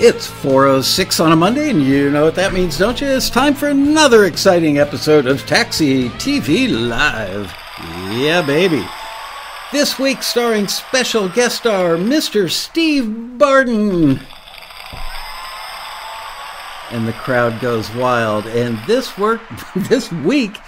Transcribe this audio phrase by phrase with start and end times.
[0.00, 3.08] It's 406 on a Monday, and you know what that means, don't you?
[3.08, 7.52] It's time for another exciting episode of Taxi TV Live.
[8.16, 8.86] Yeah, baby.
[9.72, 12.48] This week, starring special guest star Mr.
[12.48, 14.20] Steve Barden.
[16.92, 18.46] And the crowd goes wild.
[18.46, 19.40] And this work,
[19.74, 20.58] this week,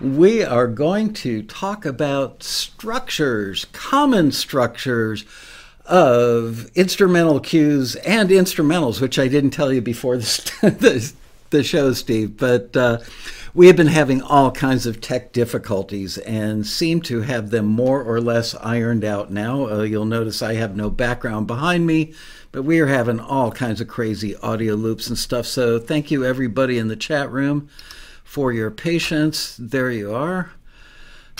[0.00, 5.24] we are going to talk about structures, common structures
[5.86, 11.12] of instrumental cues and instrumentals, which I didn't tell you before the, the,
[11.50, 12.36] the show, Steve.
[12.36, 12.98] But uh,
[13.54, 18.02] we have been having all kinds of tech difficulties and seem to have them more
[18.02, 19.68] or less ironed out now.
[19.68, 22.14] Uh, you'll notice I have no background behind me,
[22.50, 25.46] but we are having all kinds of crazy audio loops and stuff.
[25.46, 27.68] So thank you, everybody in the chat room,
[28.24, 29.56] for your patience.
[29.58, 30.52] There you are.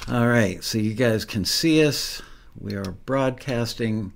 [0.09, 2.21] All right, so you guys can see us.
[2.59, 4.13] We are broadcasting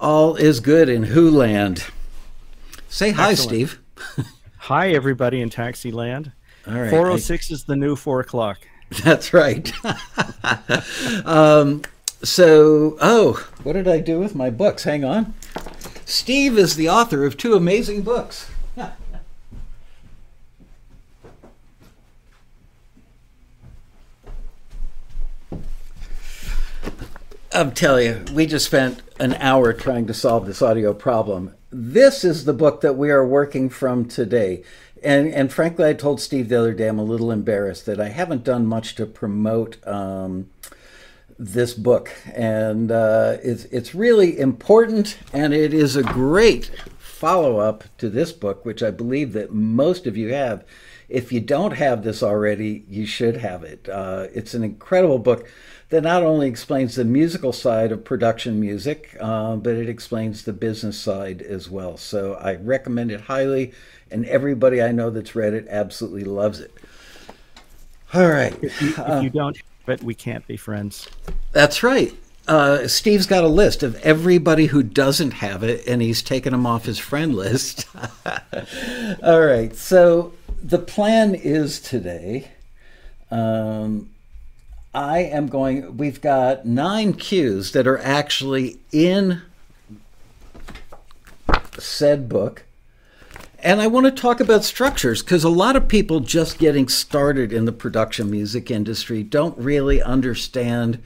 [0.00, 1.84] all is good in Who Land.
[2.88, 3.48] Say hi, Excellent.
[3.48, 3.80] Steve.
[4.58, 6.32] hi, everybody in Taxi Land.
[6.66, 6.90] All right.
[6.90, 8.58] 406 I, is the new 4 o'clock.
[9.04, 9.72] That's right.
[11.24, 11.82] um,
[12.22, 14.84] so, oh, what did I do with my books?
[14.84, 15.34] Hang on.
[16.04, 18.49] Steve is the author of two amazing books.
[27.52, 31.54] I'm telling you, we just spent an hour trying to solve this audio problem.
[31.70, 34.62] This is the book that we are working from today.
[35.02, 38.10] And, and frankly, I told Steve the other day I'm a little embarrassed that I
[38.10, 40.48] haven't done much to promote um,
[41.40, 42.12] this book.
[42.32, 48.30] And uh, it's, it's really important, and it is a great follow up to this
[48.30, 50.64] book, which I believe that most of you have.
[51.08, 53.88] If you don't have this already, you should have it.
[53.88, 55.48] Uh, it's an incredible book
[55.90, 60.52] that not only explains the musical side of production music, uh, but it explains the
[60.52, 61.96] business side as well.
[61.96, 63.72] So I recommend it highly,
[64.10, 66.72] and everybody I know that's read it absolutely loves it.
[68.14, 68.56] All right.
[68.62, 71.08] If you, if you don't but we can't be friends.
[71.50, 72.14] That's right.
[72.46, 76.66] Uh, Steve's got a list of everybody who doesn't have it, and he's taken them
[76.66, 77.86] off his friend list.
[79.22, 79.74] All right.
[79.74, 82.52] So the plan is today.
[83.30, 84.10] Um,
[84.92, 89.42] I am going, we've got nine cues that are actually in
[91.78, 92.64] said book.
[93.62, 97.52] And I want to talk about structures because a lot of people just getting started
[97.52, 101.00] in the production music industry don't really understand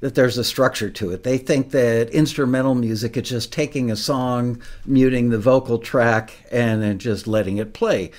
[0.00, 1.22] that there's a structure to it.
[1.22, 6.82] They think that instrumental music is just taking a song, muting the vocal track, and
[6.82, 8.10] then just letting it play.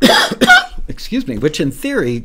[0.88, 2.24] Excuse me, which in theory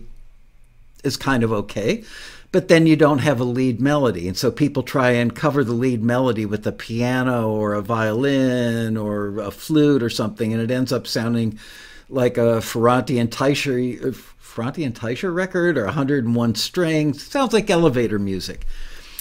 [1.04, 2.04] is kind of okay.
[2.52, 4.28] But then you don't have a lead melody.
[4.28, 8.98] And so people try and cover the lead melody with a piano or a violin
[8.98, 11.60] or a flute or something, and it ends up sounding
[12.10, 17.24] like a Ferrante and Teicher, uh, Ferrante and Teicher record or 101 strings.
[17.24, 18.66] Sounds like elevator music.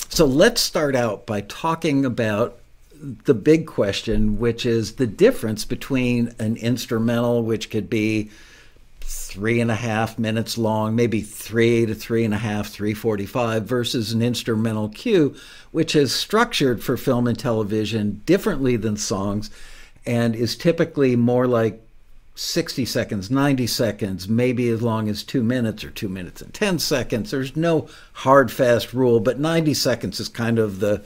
[0.09, 2.59] So let's start out by talking about
[3.01, 8.31] the big question, which is the difference between an instrumental, which could be
[9.11, 14.13] three and a half minutes long, maybe three to three and a half, 345, versus
[14.13, 15.35] an instrumental cue,
[15.71, 19.51] which is structured for film and television differently than songs
[20.05, 21.83] and is typically more like
[22.35, 26.79] 60 seconds, 90 seconds, maybe as long as two minutes or two minutes and 10
[26.79, 27.31] seconds.
[27.31, 31.03] There's no hard, fast rule, but 90 seconds is kind of the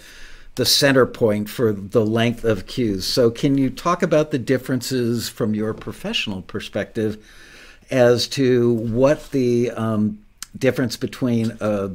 [0.55, 3.07] the center point for the length of cues.
[3.07, 7.17] So, can you talk about the differences from your professional perspective
[7.93, 10.19] as to what the um,
[10.59, 11.91] difference between a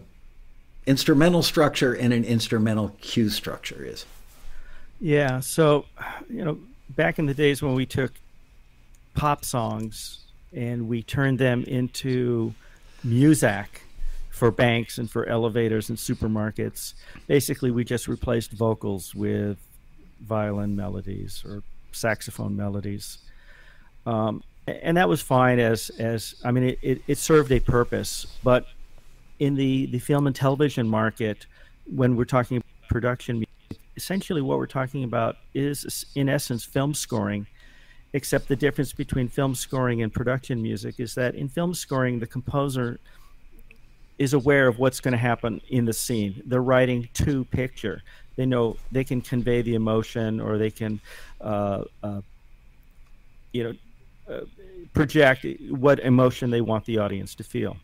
[0.85, 4.05] instrumental structure and an instrumental cue structure is.
[5.01, 5.85] Yeah, so
[6.29, 6.59] you know,
[6.89, 8.13] back in the days when we took
[9.15, 10.19] pop songs
[10.53, 12.53] and we turned them into
[13.03, 13.81] music
[14.29, 16.93] for banks and for elevators and supermarkets,
[17.25, 19.57] basically we just replaced vocals with
[20.21, 23.17] violin melodies or saxophone melodies.
[24.05, 28.27] Um, and that was fine as as I mean it, it, it, served a purpose,
[28.43, 28.67] but
[29.39, 31.45] in the the film and television market,
[31.85, 33.45] when we're talking production,
[33.95, 37.47] essentially what we're talking about is in essence film scoring.
[38.13, 42.25] Except the difference between film scoring and production music is that in film scoring, the
[42.25, 42.99] composer
[44.17, 46.41] is aware of what's going to happen in the scene.
[46.45, 48.01] They're writing to picture.
[48.37, 51.01] They know they can convey the emotion, or they can,
[51.41, 52.21] uh, uh,
[53.51, 53.73] you know,
[54.93, 57.77] project what emotion they want the audience to feel.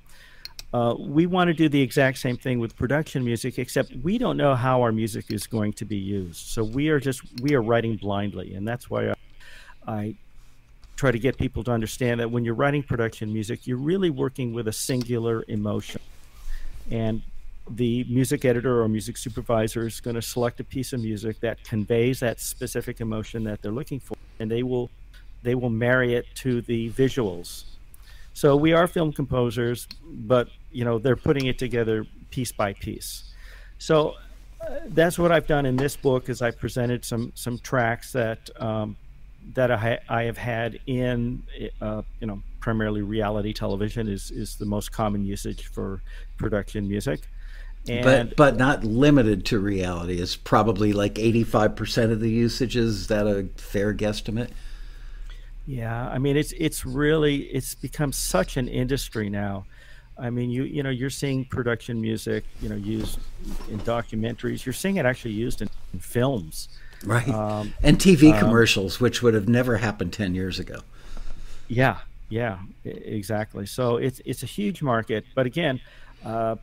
[0.73, 4.37] Uh, we want to do the exact same thing with production music, except we don't
[4.37, 6.47] know how our music is going to be used.
[6.47, 9.13] So we are just we are writing blindly, and that's why
[9.87, 10.15] I
[10.95, 14.53] try to get people to understand that when you're writing production music, you're really working
[14.53, 16.01] with a singular emotion.
[16.89, 17.21] And
[17.69, 21.63] the music editor or music supervisor is going to select a piece of music that
[21.63, 24.89] conveys that specific emotion that they're looking for and they will
[25.43, 27.65] they will marry it to the visuals
[28.33, 33.31] so we are film composers but you know they're putting it together piece by piece
[33.77, 34.15] so
[34.61, 38.49] uh, that's what I've done in this book is I presented some some tracks that
[38.61, 38.95] um,
[39.55, 41.43] that I, I have had in
[41.81, 46.01] uh, you know primarily reality television is is the most common usage for
[46.37, 47.27] production music
[47.89, 50.19] and but but not limited to reality.
[50.21, 52.77] It's probably like eighty five percent of the usage.
[52.77, 54.51] Is that a fair guesstimate?
[55.65, 59.65] Yeah, I mean it's it's really it's become such an industry now.
[60.17, 63.19] I mean you you know you're seeing production music you know used
[63.69, 64.65] in documentaries.
[64.65, 66.67] You're seeing it actually used in, in films,
[67.05, 67.29] right?
[67.29, 70.81] Um, and TV um, commercials, which would have never happened ten years ago.
[71.69, 71.99] Yeah,
[72.29, 73.65] yeah, exactly.
[73.65, 75.79] So it's it's a huge market, but again.
[76.23, 76.55] Uh,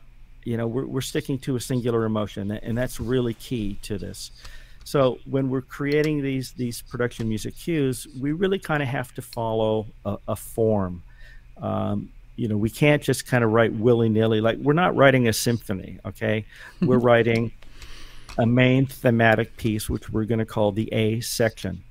[0.43, 4.31] you know we're, we're sticking to a singular emotion and that's really key to this
[4.83, 9.21] so when we're creating these these production music cues we really kind of have to
[9.21, 11.03] follow a, a form
[11.61, 15.33] um, you know we can't just kind of write willy-nilly like we're not writing a
[15.33, 16.45] symphony okay
[16.81, 17.51] we're writing
[18.37, 21.83] a main thematic piece which we're going to call the a section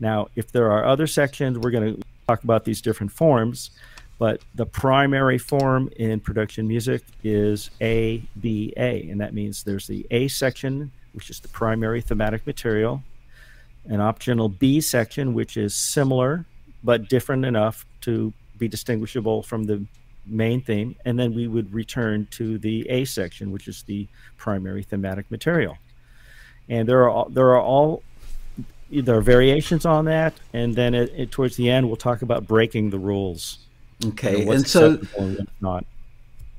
[0.00, 3.70] now if there are other sections we're going to talk about these different forms
[4.18, 9.08] but the primary form in production music is A, B, A.
[9.08, 13.02] And that means there's the A section, which is the primary thematic material,
[13.86, 16.44] an optional B section, which is similar
[16.84, 19.84] but different enough to be distinguishable from the
[20.26, 20.94] main theme.
[21.04, 24.06] And then we would return to the A section, which is the
[24.36, 25.76] primary thematic material.
[26.68, 28.04] And there are all, there are all
[28.88, 32.46] there are variations on that, and then it, it, towards the end we'll talk about
[32.46, 33.58] breaking the rules.
[34.06, 35.00] Okay, know, and so
[35.60, 35.84] not.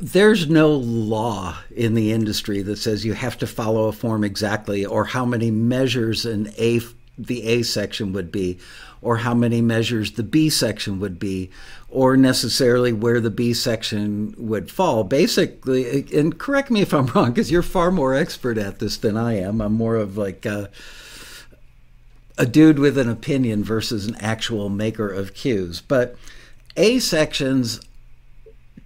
[0.01, 4.86] There's no law in the industry that says you have to follow a form exactly,
[4.86, 6.80] or how many measures an A
[7.18, 8.60] the A section would be,
[9.01, 11.50] or how many measures the B section would be,
[11.90, 15.04] or necessarily where the B section would fall.
[15.04, 19.18] Basically, and correct me if I'm wrong, because you're far more expert at this than
[19.18, 19.60] I am.
[19.60, 20.69] I'm more of like a,
[22.38, 25.81] a dude with an opinion versus an actual maker of cues.
[25.81, 26.16] But
[26.78, 27.81] a sections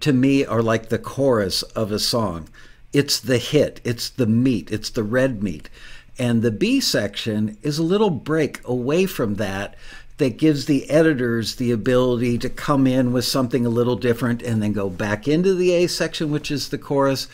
[0.04, 2.46] to me are like the chorus of a song.
[2.92, 5.70] It's the hit, it's the meat, it's the red meat.
[6.18, 9.76] And the B section is a little break away from that
[10.18, 14.62] that gives the editors the ability to come in with something a little different and
[14.62, 17.26] then go back into the A section, which is the chorus.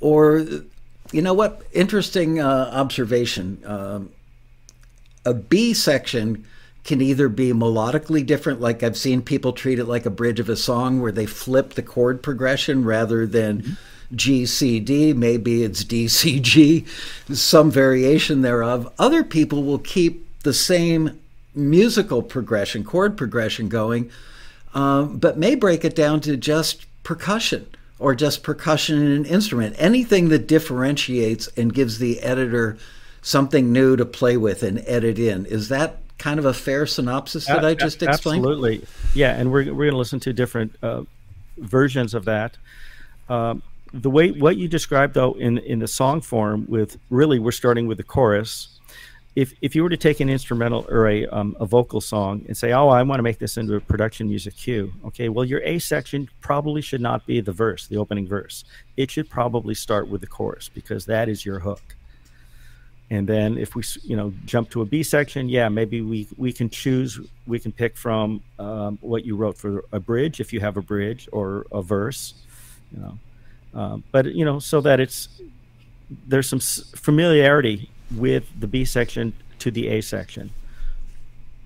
[0.00, 0.44] Or,
[1.12, 1.62] you know what?
[1.72, 3.62] Interesting uh, observation.
[3.64, 4.10] Um,
[5.24, 6.44] a B section
[6.86, 10.48] can either be melodically different, like I've seen people treat it like a bridge of
[10.48, 13.72] a song where they flip the chord progression rather than mm-hmm.
[14.14, 15.12] G, C, D.
[15.12, 16.86] Maybe it's D, C, G,
[17.32, 18.92] some variation thereof.
[19.00, 21.20] Other people will keep the same
[21.54, 24.08] musical progression, chord progression going,
[24.72, 27.66] um, but may break it down to just percussion
[27.98, 29.74] or just percussion in an instrument.
[29.76, 32.78] Anything that differentiates and gives the editor
[33.22, 35.46] something new to play with and edit in.
[35.46, 38.44] Is that kind of a fair synopsis that I just explained?
[38.44, 38.86] Absolutely.
[39.14, 41.02] Yeah, and we're, we're going to listen to different uh,
[41.58, 42.56] versions of that.
[43.28, 47.52] Um, the way what you described though in in the song form with really we're
[47.52, 48.78] starting with the chorus
[49.36, 52.56] if if you were to take an instrumental or a um, a vocal song and
[52.56, 55.60] say oh i want to make this into a production music cue okay well your
[55.62, 58.64] a section probably should not be the verse the opening verse
[58.96, 61.95] it should probably start with the chorus because that is your hook
[63.10, 66.52] and then if we you know jump to a b section yeah maybe we we
[66.52, 70.60] can choose we can pick from um, what you wrote for a bridge if you
[70.60, 72.34] have a bridge or a verse
[72.92, 73.18] you know.
[73.74, 75.40] Um, but you know so that it's
[76.26, 80.50] there's some familiarity with the b section to the a section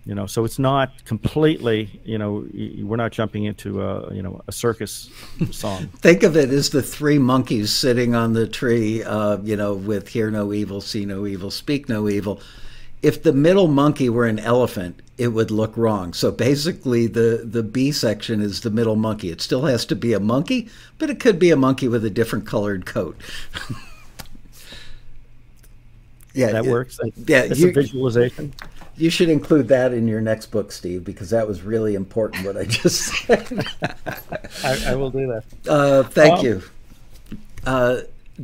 [0.04, 2.47] you know so it's not completely you know
[2.83, 5.11] we're not jumping into a you know a circus
[5.50, 5.87] song.
[5.99, 10.09] Think of it as the three monkeys sitting on the tree uh, you know with
[10.09, 12.40] hear no evil see no evil speak no evil.
[13.02, 16.14] If the middle monkey were an elephant it would look wrong.
[16.14, 19.30] So basically the the b section is the middle monkey.
[19.30, 22.11] It still has to be a monkey but it could be a monkey with a
[22.11, 23.16] different colored coat.
[26.33, 26.99] Yeah that works?
[27.26, 28.54] Yeah it's a visualization
[28.97, 32.47] you should include that in your next book, Steve, because that was really important.
[32.47, 33.66] What I just said.
[34.62, 35.44] I, I, will do that.
[35.68, 36.62] Uh, thank um, you.
[37.64, 38.00] Uh,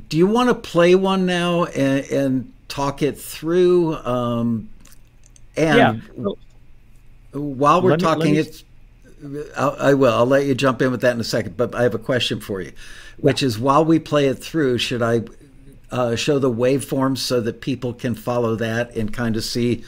[0.08, 3.94] do you want to play one now and, and talk it through?
[3.96, 4.68] Um,
[5.56, 6.22] and yeah.
[6.22, 6.38] So,
[7.32, 8.38] while we're me, talking, me...
[8.38, 8.64] it's.
[9.56, 10.12] I'll, I will.
[10.12, 11.56] I'll let you jump in with that in a second.
[11.56, 12.72] But I have a question for you,
[13.18, 15.22] which is while we play it through, should I
[15.90, 19.84] uh, show the waveforms so that people can follow that and kind of see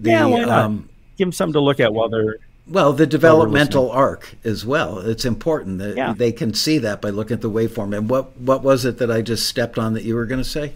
[0.00, 0.48] the yeah, why not?
[0.48, 4.98] Um, give them something to look at while they're well the developmental arc as well.
[4.98, 6.14] It's important that yeah.
[6.14, 7.96] they can see that by looking at the waveform.
[7.96, 10.48] And what what was it that i just stepped on that you were going to
[10.48, 10.72] say?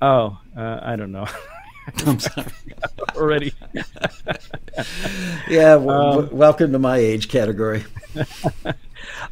[0.00, 1.26] Oh uh, i don't know.
[2.06, 2.46] I'm sorry.
[3.16, 3.54] Already.
[5.48, 7.84] Yeah w- um, w- welcome to my age category.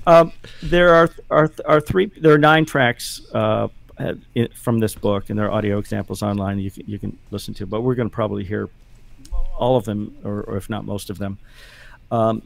[0.06, 3.68] Um, there are, are are three there are nine tracks uh,
[4.54, 7.66] from this book, and there are audio examples online you can, you can listen to.
[7.66, 8.68] But we're going to probably hear
[9.56, 11.38] all of them, or, or if not most of them.
[12.10, 12.42] Um,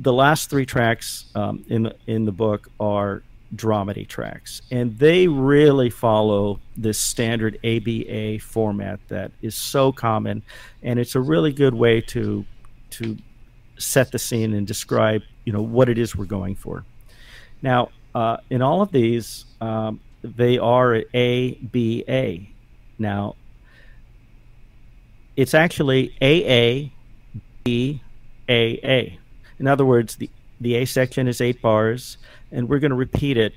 [0.00, 3.22] the last three tracks um, in in the book are
[3.54, 10.42] dramedy tracks, and they really follow this standard ABA format that is so common,
[10.82, 12.44] and it's a really good way to
[12.90, 13.16] to
[13.78, 16.84] set the scene and describe you know what it is we're going for.
[17.60, 22.48] Now, uh, in all of these, um, they are A B A.
[22.98, 23.36] Now,
[25.36, 26.92] it's actually A A
[27.64, 28.02] B
[28.48, 29.18] A A.
[29.58, 30.30] In other words, the
[30.62, 32.18] the A section is eight bars,
[32.52, 33.52] and we're going to repeat it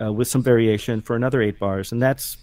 [0.00, 2.36] uh, with some variation for another eight bars, and that's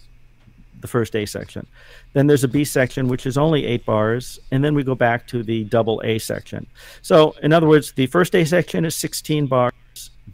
[0.80, 1.66] the first A section.
[2.12, 5.26] Then there's a B section, which is only eight bars, and then we go back
[5.28, 6.66] to the double A section.
[7.00, 9.72] So, in other words, the first A section is 16 bars,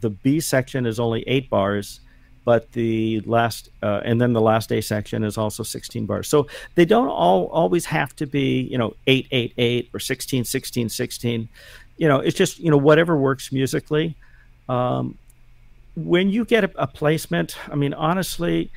[0.01, 2.01] the B section is only eight bars,
[2.49, 6.27] but the last uh, and then the last A section is also 16 bars.
[6.27, 10.45] So they don't all always have to be you know 8 8 8 or 16
[10.45, 11.47] 16 16.
[11.97, 14.15] You know, it's just you know whatever works musically.
[14.67, 15.15] Um,
[15.95, 18.71] when you get a, a placement, I mean, honestly,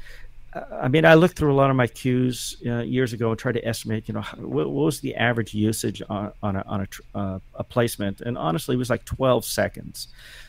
[0.70, 3.52] I mean, I looked through a lot of my cues uh, years ago and tried
[3.52, 7.18] to estimate, you know, what, what was the average usage on, on a, on a,
[7.18, 10.08] uh, a, placement, and honestly, it was like 12 seconds.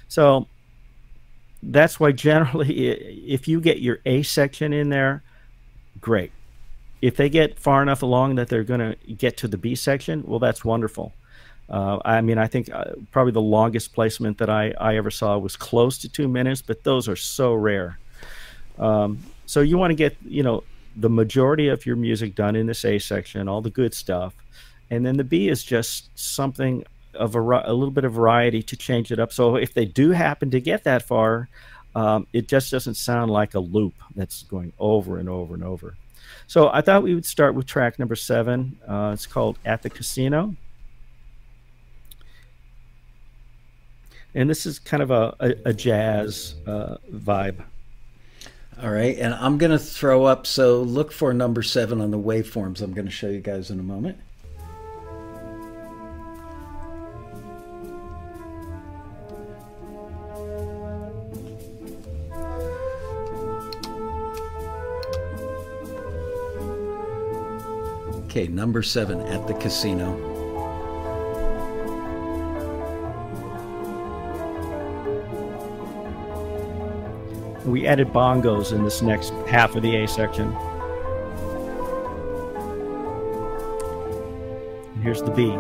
[0.10, 0.48] So
[1.72, 2.88] that's why generally,
[3.28, 5.24] if you get your A section in there,
[6.02, 6.32] great.
[7.02, 10.24] If they get far enough along that they're going to get to the B section,
[10.26, 11.14] well, that's wonderful.
[11.70, 15.38] Uh, I mean, I think uh, probably the longest placement that I, I ever saw
[15.38, 17.98] was close to two minutes, but those are so rare.
[18.80, 20.64] Um, so you want to get, you know,
[20.96, 24.34] the majority of your music done in this A section, all the good stuff.
[24.90, 29.12] And then the B is just something a, a little bit of variety to change
[29.12, 29.32] it up.
[29.32, 31.50] So if they do happen to get that far,
[31.96, 35.96] um, it just doesn't sound like a loop that's going over and over and over.
[36.48, 38.80] So I thought we would start with track number seven.
[38.88, 40.56] Uh, it's called At the Casino.
[44.36, 47.64] And this is kind of a, a, a jazz uh, vibe.
[48.82, 52.18] All right, and I'm going to throw up, so look for number seven on the
[52.18, 54.18] waveforms I'm going to show you guys in a moment.
[68.36, 70.12] Okay, number seven at the casino.
[77.64, 80.52] We added bongos in this next half of the A section.
[84.96, 85.56] And here's the B.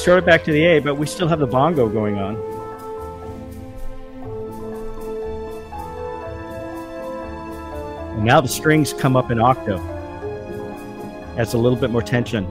[0.00, 2.36] we it back to the A, but we still have the bongo going on.
[8.14, 9.80] And now the strings come up in octave.
[11.38, 12.46] Adds a little bit more tension.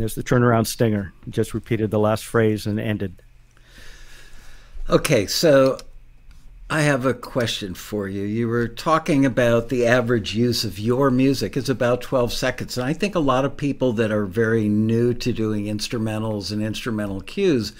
[0.00, 1.12] there's the turnaround stinger.
[1.28, 3.20] Just repeated the last phrase and ended.
[4.90, 5.78] Okay, so
[6.68, 8.24] I have a question for you.
[8.24, 12.76] You were talking about the average use of your music is about 12 seconds.
[12.76, 16.60] And I think a lot of people that are very new to doing instrumentals and
[16.60, 17.72] instrumental cues,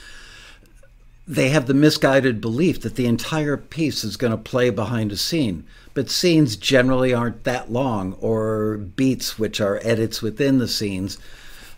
[1.26, 5.16] they have the misguided belief that the entire piece is going to play behind a
[5.16, 5.64] scene.
[5.94, 11.18] But scenes generally aren't that long, or beats, which are edits within the scenes,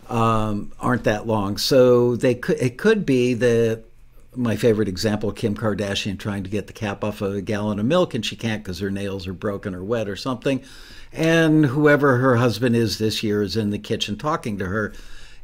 [0.09, 1.57] um, aren't that long.
[1.57, 3.85] So they could, it could be that
[4.35, 7.85] my favorite example Kim Kardashian trying to get the cap off of a gallon of
[7.85, 10.63] milk and she can't because her nails are broken or wet or something.
[11.11, 14.93] And whoever her husband is this year is in the kitchen talking to her.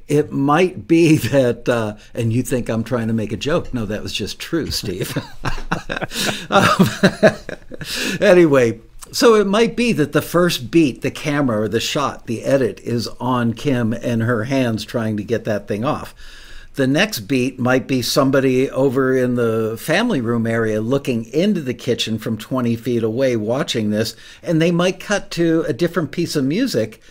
[0.07, 3.73] It might be that, uh, and you think I'm trying to make a joke.
[3.73, 5.15] No, that was just true, Steve.
[6.49, 6.89] um,
[8.21, 8.79] anyway,
[9.11, 12.79] so it might be that the first beat, the camera or the shot, the edit
[12.81, 16.15] is on Kim and her hands trying to get that thing off.
[16.79, 21.73] The next beat might be somebody over in the family room area looking into the
[21.73, 26.37] kitchen from 20 feet away watching this, and they might cut to a different piece
[26.37, 27.01] of music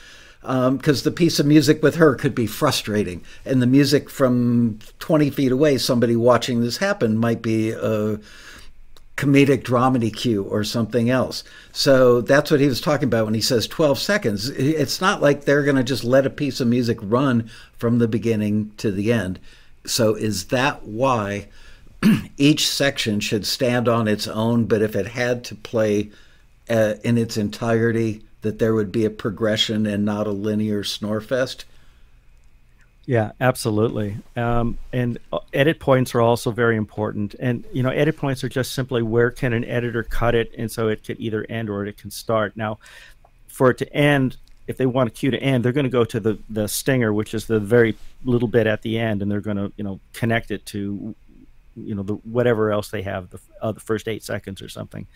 [0.40, 4.78] because um, the piece of music with her could be frustrating, and the music from
[5.00, 8.18] 20 feet away, somebody watching this happen, might be a
[9.18, 11.44] comedic dramedy cue or something else.
[11.72, 14.48] So that's what he was talking about when he says 12 seconds.
[14.48, 18.08] It's not like they're going to just let a piece of music run from the
[18.08, 19.38] beginning to the end.
[19.88, 21.48] So is that why
[22.36, 26.10] each section should stand on its own, but if it had to play
[26.68, 31.20] uh, in its entirety, that there would be a progression and not a linear snore
[31.20, 31.64] fest?
[33.08, 34.18] Yeah, absolutely.
[34.36, 37.34] Um, and uh, edit points are also very important.
[37.40, 40.70] And you know, edit points are just simply where can an editor cut it, and
[40.70, 42.54] so it could either end or it can start.
[42.54, 42.78] Now,
[43.46, 44.36] for it to end,
[44.68, 47.12] if they want a cue to end, they're going to go to the the stinger,
[47.12, 49.98] which is the very little bit at the end, and they're going to you know
[50.12, 51.14] connect it to
[51.74, 55.06] you know the whatever else they have the uh, the first eight seconds or something.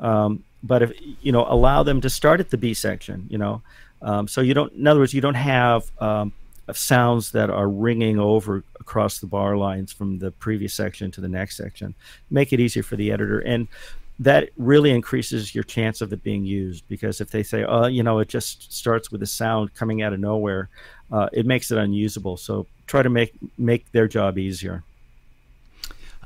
[0.00, 3.62] Um, but if you know allow them to start at the B section, you know,
[4.02, 4.72] um, so you don't.
[4.72, 6.32] In other words, you don't have um,
[6.72, 11.28] sounds that are ringing over across the bar lines from the previous section to the
[11.28, 11.94] next section.
[12.30, 13.68] Make it easier for the editor and
[14.20, 18.02] that really increases your chance of it being used because if they say, oh, you
[18.02, 20.68] know, it just starts with a sound coming out of nowhere,
[21.12, 22.36] uh, it makes it unusable.
[22.36, 24.82] So try to make make their job easier.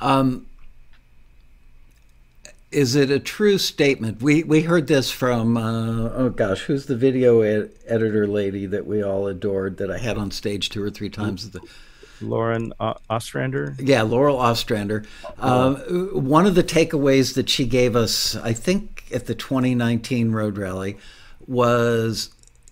[0.01, 0.47] Um,
[2.71, 4.23] is it a true statement?
[4.23, 8.87] We we heard this from uh, oh gosh, who's the video ed- editor lady that
[8.87, 11.51] we all adored that I had on stage two or three times?
[11.51, 11.61] The,
[12.23, 12.73] Lauren
[13.11, 13.75] Ostrander.
[13.79, 15.05] Yeah, Laurel Ostrander.
[15.39, 15.77] Um,
[16.13, 20.97] one of the takeaways that she gave us, I think, at the 2019 Road Rally,
[21.47, 22.31] was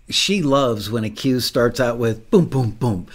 [0.08, 3.06] she loves when a cue starts out with boom, boom, boom,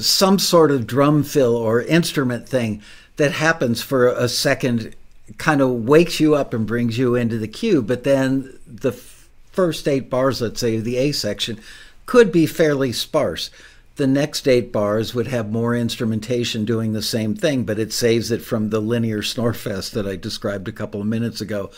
[0.00, 2.82] some sort of drum fill or instrument thing
[3.16, 4.94] that happens for a second
[5.38, 7.82] kind of wakes you up and brings you into the cue.
[7.82, 11.60] But then the first eight bars, let's say the A section,
[12.06, 13.50] could be fairly sparse.
[13.96, 18.32] The next eight bars would have more instrumentation doing the same thing, but it saves
[18.32, 21.70] it from the linear snorefest that I described a couple of minutes ago.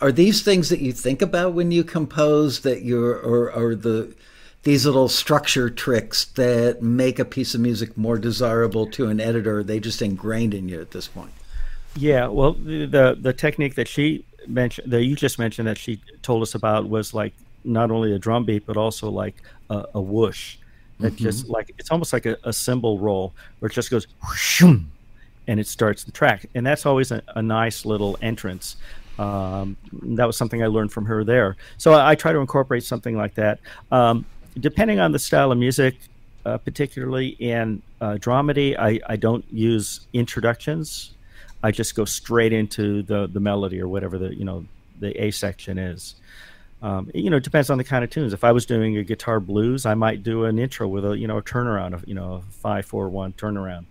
[0.00, 4.14] Are these things that you think about when you compose that you're or, or the
[4.64, 9.62] these little structure tricks that make a piece of music more desirable to an editor?
[9.62, 11.32] they just ingrained in you at this point?
[11.94, 16.42] Yeah, well, the the technique that she mentioned, that you just mentioned, that she told
[16.42, 19.36] us about was like not only a drum beat but also like
[19.70, 20.56] a, a whoosh.
[21.02, 21.24] That mm-hmm.
[21.24, 24.06] just like it's almost like a, a cymbal roll where it just goes
[24.60, 28.76] and it starts the track, and that's always a, a nice little entrance.
[29.18, 31.56] Um, that was something I learned from her there.
[31.76, 33.60] So I, I try to incorporate something like that.
[33.90, 34.24] Um,
[34.58, 35.96] depending on the style of music,
[36.46, 41.12] uh, particularly in uh, dramedy, I, I don't use introductions
[41.62, 44.64] I just go straight into the the melody or whatever the you know
[45.00, 46.16] the A section is.
[46.82, 48.32] Um, you know, it depends on the kind of tunes.
[48.32, 51.28] If I was doing a guitar blues, I might do an intro with a you
[51.28, 53.84] know a turnaround of you know five four one turnaround,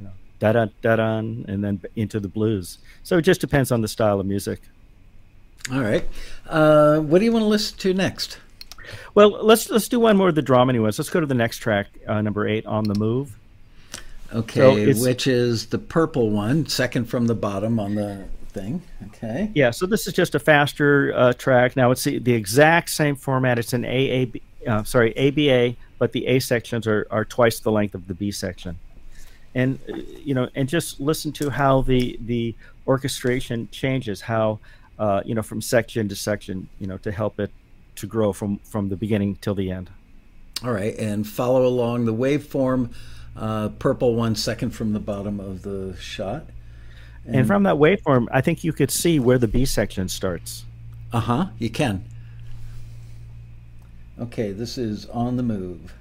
[0.00, 2.78] you know da da da da, and then into the blues.
[3.04, 4.60] So it just depends on the style of music.
[5.72, 6.04] All right,
[6.48, 8.38] uh, what do you want to listen to next?
[9.14, 10.98] Well, let's let's do one more of the dramedy ones.
[10.98, 13.36] Let's go to the next track, uh, number eight, on the move.
[14.34, 18.82] Okay, so which is the purple one, second from the bottom on the thing.
[19.08, 19.50] Okay.
[19.54, 21.76] Yeah, so this is just a faster uh, track.
[21.76, 23.58] Now it's the, the, exact same format.
[23.58, 27.94] It's an AAB, uh, sorry, ABA, but the A sections are, are twice the length
[27.94, 28.78] of the B section.
[29.54, 32.54] And uh, you know, and just listen to how the the
[32.86, 34.58] orchestration changes, how
[34.98, 37.50] uh, you know from section to section, you know, to help it
[37.96, 39.90] to grow from from the beginning till the end.
[40.64, 42.92] All right, and follow along the waveform
[43.36, 46.46] uh, purple one second from the bottom of the shot.
[47.26, 50.64] And, and from that waveform, I think you could see where the B section starts.
[51.12, 52.04] Uh huh, you can.
[54.18, 55.92] Okay, this is on the move.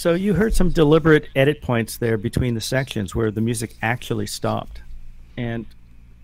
[0.00, 4.26] So you heard some deliberate edit points there between the sections where the music actually
[4.28, 4.80] stopped,
[5.36, 5.66] and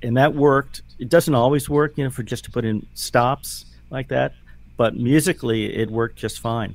[0.02, 0.80] and that worked.
[0.98, 4.32] It doesn't always work, you know, for just to put in stops like that,
[4.78, 6.74] but musically it worked just fine.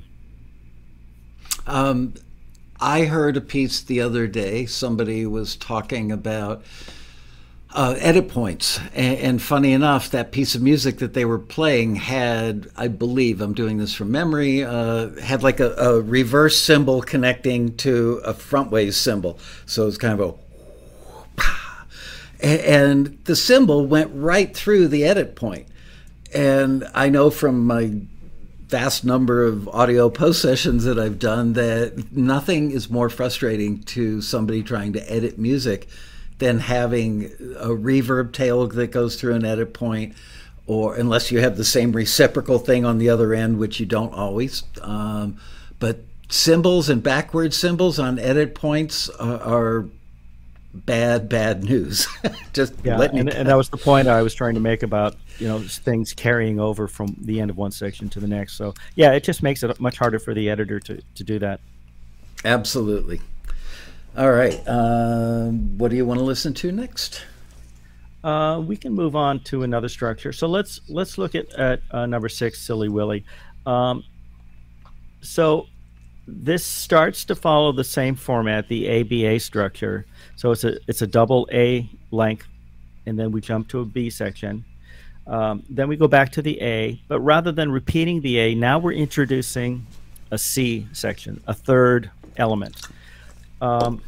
[1.66, 2.14] Um,
[2.80, 4.66] I heard a piece the other day.
[4.66, 6.64] Somebody was talking about
[7.74, 8.78] uh, edit points.
[8.94, 13.40] And, and, funny enough, that piece of music that they were playing had, I believe,
[13.40, 18.34] I'm doing this from memory, uh, had like a, a, reverse cymbal connecting to a
[18.34, 19.38] frontways cymbal.
[19.66, 20.42] So it's kind of a.
[22.44, 25.68] And the cymbal went right through the edit point.
[26.34, 28.00] And I know from my
[28.66, 34.20] vast number of audio post sessions that I've done that nothing is more frustrating to
[34.22, 35.86] somebody trying to edit music
[36.42, 37.26] than having
[37.56, 40.14] a reverb tail that goes through an edit point
[40.66, 44.12] or unless you have the same reciprocal thing on the other end, which you don't
[44.12, 44.64] always.
[44.80, 45.38] Um,
[45.78, 49.88] but cymbals and backward cymbals on edit points are, are
[50.74, 52.08] bad, bad news.
[52.52, 55.46] Just yeah, and, and, that was the point I was trying to make about you
[55.46, 58.54] know things carrying over from the end of one section to the next.
[58.54, 61.60] So yeah, it just makes it much harder for the editor to to do that.
[62.44, 63.20] Absolutely.
[64.14, 64.60] All right.
[64.68, 67.24] Um, what do you want to listen to next?
[68.22, 70.32] Uh, we can move on to another structure.
[70.32, 73.24] So let's let's look at, at uh, number six, Silly Willy.
[73.64, 74.04] Um,
[75.22, 75.66] so
[76.26, 80.04] this starts to follow the same format, the ABA structure.
[80.36, 82.46] So it's a it's a double A length,
[83.06, 84.62] and then we jump to a B section.
[85.26, 88.78] Um, then we go back to the A, but rather than repeating the A, now
[88.78, 89.86] we're introducing
[90.30, 92.76] a C section, a third element.
[93.62, 94.02] Um,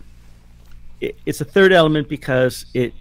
[1.01, 2.93] it, it's a third element because it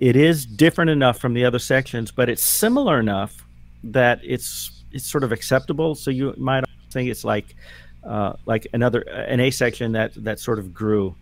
[0.00, 3.46] it is different enough from the other sections, but it's similar enough
[3.84, 5.94] that it's it's sort of acceptable.
[5.94, 7.56] So you might think it's like
[8.02, 11.14] uh, like another an A section that that sort of grew.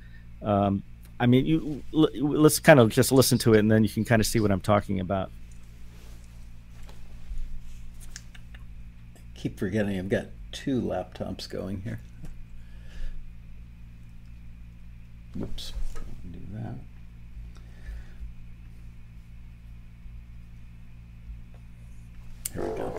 [0.43, 0.83] Um,
[1.21, 4.21] I mean, you let's kind of just listen to it, and then you can kind
[4.21, 5.31] of see what I'm talking about.
[9.43, 11.99] keep forgetting I've got two laptops going here.
[15.35, 15.73] Whoops,
[16.31, 16.75] do that.
[22.53, 22.93] Here we go.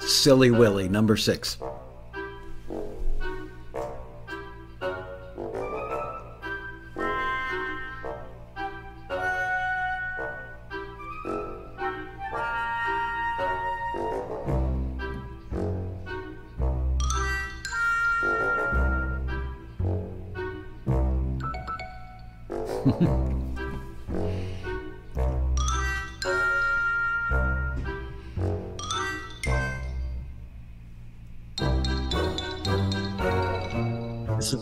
[0.00, 1.58] Silly Willy, number six.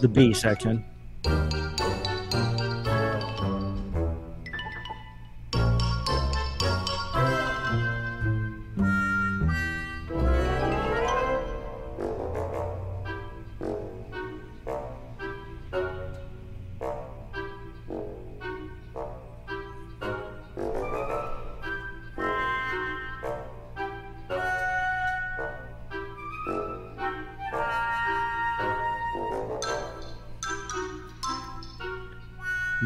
[0.00, 0.84] The B section.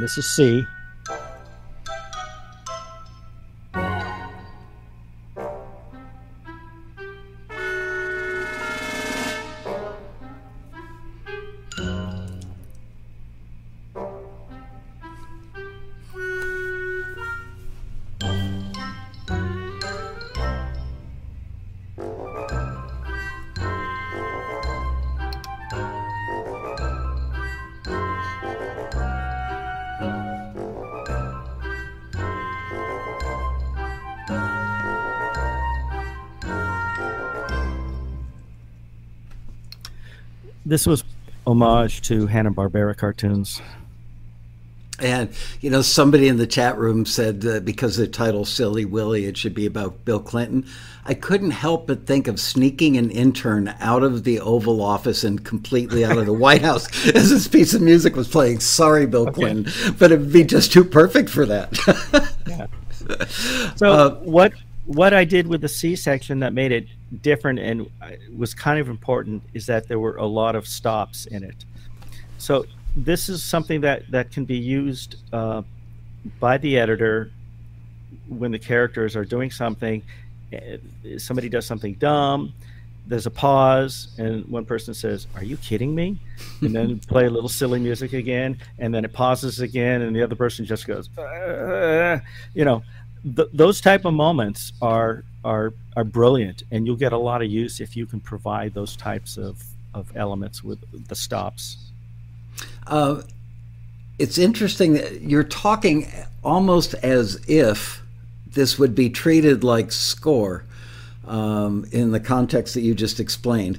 [0.05, 0.69] This is C.
[40.75, 41.05] this was
[41.47, 43.63] homage to Hanna Barbera cartoons.
[44.99, 49.27] And you know, somebody in the chat room said that because the title "Silly Willy,"
[49.27, 50.67] it should be about Bill Clinton.
[51.05, 55.45] I couldn't help but think of sneaking an intern out of the Oval Office and
[55.45, 58.59] completely out of the White House as this piece of music was playing.
[58.59, 59.33] Sorry, Bill okay.
[59.33, 61.79] Clinton, but it'd be just too perfect for that.
[62.49, 62.67] yeah.
[63.77, 64.55] So, uh, what
[64.87, 66.89] what I did with the C section that made it
[67.23, 67.91] different and
[68.37, 71.65] was kind of important is that there were a lot of stops in it.
[72.39, 72.65] So
[72.97, 75.63] this is something that that can be used uh,
[76.41, 77.31] by the editor
[78.29, 80.03] when the characters are doing something.
[80.53, 80.77] Eh,
[81.19, 82.53] somebody does something dumb,
[83.07, 86.19] there's a pause, and one person says, "Are you kidding me?"
[86.63, 90.23] And then play a little silly music again, and then it pauses again, and the
[90.23, 92.19] other person just goes, uh,
[92.55, 92.83] you know,
[93.25, 97.51] th- those type of moments are are are brilliant, and you'll get a lot of
[97.51, 101.77] use if you can provide those types of of elements with the stops.
[102.87, 103.23] Uh,
[104.19, 106.11] it's interesting that you're talking
[106.43, 108.03] almost as if
[108.47, 110.65] this would be treated like score
[111.27, 113.79] um, in the context that you just explained.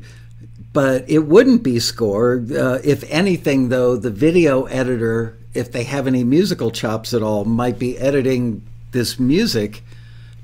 [0.73, 2.43] But it wouldn't be score.
[2.51, 7.45] Uh, if anything, though, the video editor, if they have any musical chops at all,
[7.45, 8.61] might be editing
[8.95, 9.83] this music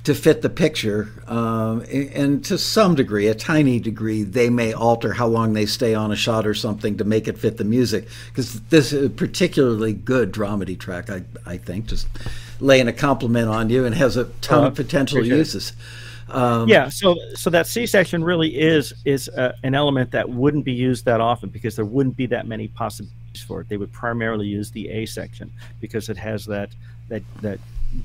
[0.03, 1.09] to fit the picture.
[1.25, 5.95] Um, and to some degree, a tiny degree, they may alter how long they stay
[5.95, 8.07] on a shot or something to make it fit the music.
[8.27, 12.07] Because this is a particularly good dramedy track, I, I think, just
[12.59, 15.73] laying a compliment on you and has a ton uh, of potential uses.
[16.29, 20.63] Um, yeah, so so that C section really is is uh, an element that wouldn't
[20.63, 23.69] be used that often because there wouldn't be that many possibilities for it.
[23.69, 26.69] They would primarily use the A section because it has that
[27.09, 27.59] that that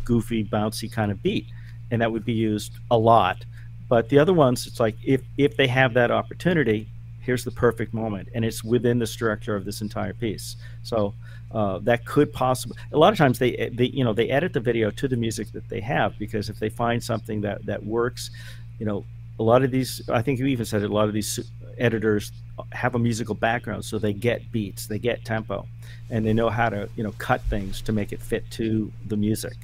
[0.04, 1.46] goofy, bouncy kind of beat,
[1.90, 3.44] and that would be used a lot.
[3.88, 6.88] But the other ones, it's like if if they have that opportunity,
[7.20, 10.56] here's the perfect moment, and it's within the structure of this entire piece.
[10.82, 11.14] So
[11.52, 14.60] uh, that could possibly a lot of times they they you know they edit the
[14.60, 18.30] video to the music that they have because if they find something that that works
[18.78, 19.04] you know
[19.38, 22.32] a lot of these i think you even said it, a lot of these editors
[22.72, 25.66] have a musical background so they get beats they get tempo
[26.10, 29.16] and they know how to you know cut things to make it fit to the
[29.16, 29.54] music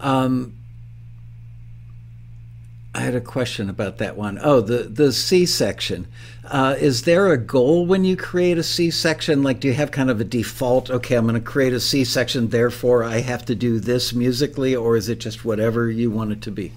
[0.00, 0.54] um,
[2.94, 4.40] I had a question about that one.
[4.42, 6.08] Oh, the the C section.
[6.44, 9.42] Uh, is there a goal when you create a C section?
[9.42, 10.90] Like, do you have kind of a default?
[10.90, 14.74] Okay, I'm going to create a C section, therefore I have to do this musically,
[14.74, 16.72] or is it just whatever you want it to be?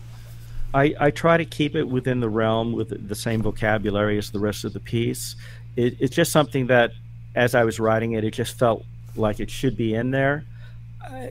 [0.73, 4.39] I, I try to keep it within the realm with the same vocabulary as the
[4.39, 5.35] rest of the piece.
[5.75, 6.91] It, it's just something that,
[7.35, 10.45] as I was writing it, it just felt like it should be in there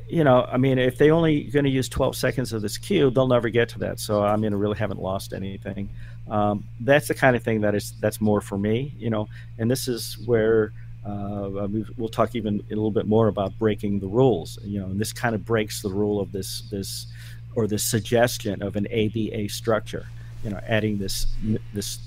[0.09, 3.11] you know, I mean, if they only going to use 12 seconds of this cue,
[3.11, 4.01] they'll never get to that.
[4.01, 5.89] So I mean, I really haven't lost anything.
[6.29, 9.29] Um, that's the kind of thing that is that's more for me, you know.
[9.59, 10.73] And this is where
[11.05, 14.87] uh, we'll talk even a little bit more about breaking the rules, you know.
[14.87, 17.07] And this kind of breaks the rule of this this
[17.55, 20.07] or this suggestion of an ABA structure,
[20.45, 21.27] you know, adding this
[21.73, 21.99] this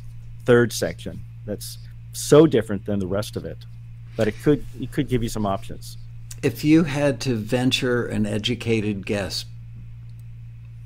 [0.45, 1.77] third section that's
[2.13, 3.57] so different than the rest of it,
[4.15, 5.97] but it could it could give you some options
[6.43, 9.45] if you had to venture an educated guess,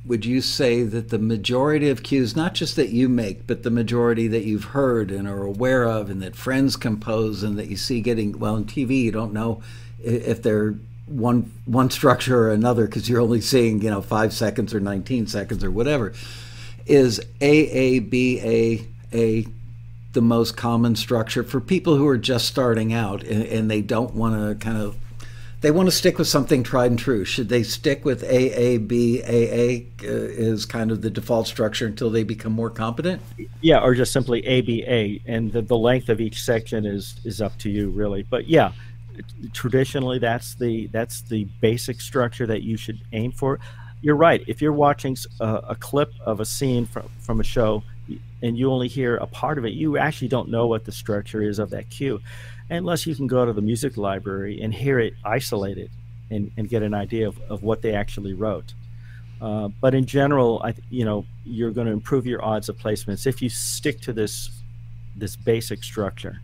[0.05, 3.71] would you say that the majority of cues, not just that you make, but the
[3.71, 7.75] majority that you've heard and are aware of and that friends compose and that you
[7.75, 9.61] see getting, well, on TV, you don't know
[9.99, 10.75] if they're
[11.07, 15.27] one one structure or another because you're only seeing, you know, five seconds or 19
[15.27, 16.13] seconds or whatever,
[16.85, 19.47] is AABA a
[20.13, 24.13] the most common structure for people who are just starting out and, and they don't
[24.13, 24.95] want to kind of
[25.61, 27.25] they want to stick with something tried and true.
[27.25, 32.53] Should they stick with AABAA uh, is kind of the default structure until they become
[32.53, 33.21] more competent?
[33.61, 37.57] Yeah, or just simply ABA, and the, the length of each section is is up
[37.59, 38.21] to you, really.
[38.21, 38.71] But yeah,
[39.53, 43.59] traditionally that's the that's the basic structure that you should aim for.
[44.01, 44.43] You're right.
[44.45, 47.81] If you're watching a, a clip of a scene from from a show,
[48.43, 51.41] and you only hear a part of it, you actually don't know what the structure
[51.41, 52.21] is of that cue
[52.69, 55.89] unless you can go to the music library and hear it isolated
[56.29, 58.73] and, and get an idea of, of what they actually wrote.
[59.41, 63.27] Uh, but in general, I, you know, you're going to improve your odds of placements
[63.27, 64.49] if you stick to this
[65.15, 66.41] this basic structure.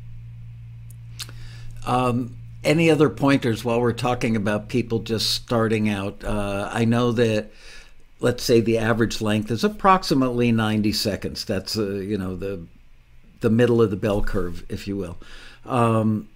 [1.85, 6.23] Um, any other pointers while we're talking about people just starting out?
[6.23, 7.51] Uh, I know that,
[8.19, 11.45] let's say, the average length is approximately 90 seconds.
[11.45, 12.65] That's uh, you know the
[13.41, 15.17] the middle of the bell curve, if you will
[15.65, 16.27] um,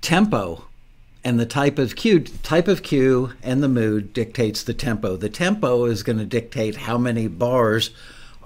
[0.00, 0.64] tempo
[1.24, 5.16] and the type of cue type of cue and the mood dictates the tempo.
[5.16, 7.90] The tempo is going to dictate how many bars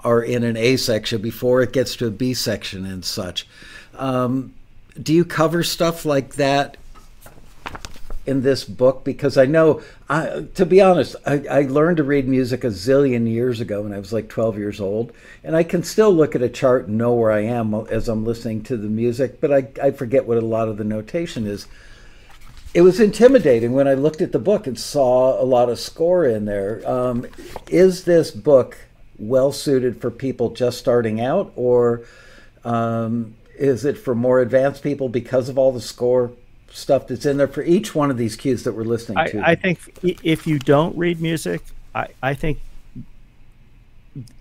[0.03, 3.47] are in an a section before it gets to a b section and such.
[3.95, 4.53] Um,
[5.01, 6.77] do you cover stuff like that
[8.27, 12.27] in this book because I know, I, to be honest, I, I, learned to read
[12.27, 15.13] music a zillion years ago when I was like 12 years old.
[15.45, 18.25] And I can still look at a chart and know where I am as I'm
[18.25, 21.67] listening to the music, but I, I forget what a lot of the notation is.
[22.73, 26.25] It was intimidating when I looked at the book and saw a lot of score
[26.25, 26.87] in there.
[26.87, 27.25] Um,
[27.69, 28.77] is this book
[29.17, 32.03] well suited for people just starting out, or
[32.65, 36.33] um, is it for more advanced people because of all the score
[36.71, 39.41] stuff that's in there for each one of these cues that we're listening I, to.
[39.41, 41.61] I think if you don't read music,
[41.95, 42.59] I, I think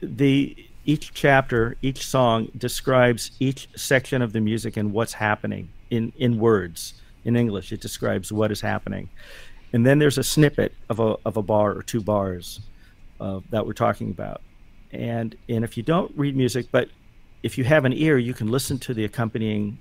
[0.00, 6.12] the each chapter, each song describes each section of the music and what's happening in,
[6.16, 6.94] in words.
[7.24, 9.08] In English, it describes what is happening.
[9.72, 12.60] And then there's a snippet of a, of a bar or two bars
[13.20, 14.42] uh, that we're talking about.
[14.92, 16.88] And, and if you don't read music, but
[17.42, 19.78] if you have an ear, you can listen to the accompanying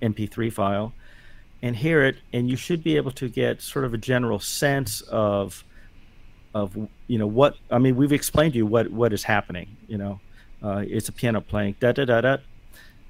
[0.00, 0.94] MP3 file
[1.62, 5.00] and hear it, and you should be able to get sort of a general sense
[5.02, 5.64] of
[6.54, 7.96] of you know what I mean.
[7.96, 9.76] We've explained to you what what is happening.
[9.86, 10.20] You know,
[10.62, 12.36] uh, it's a piano playing da da da da,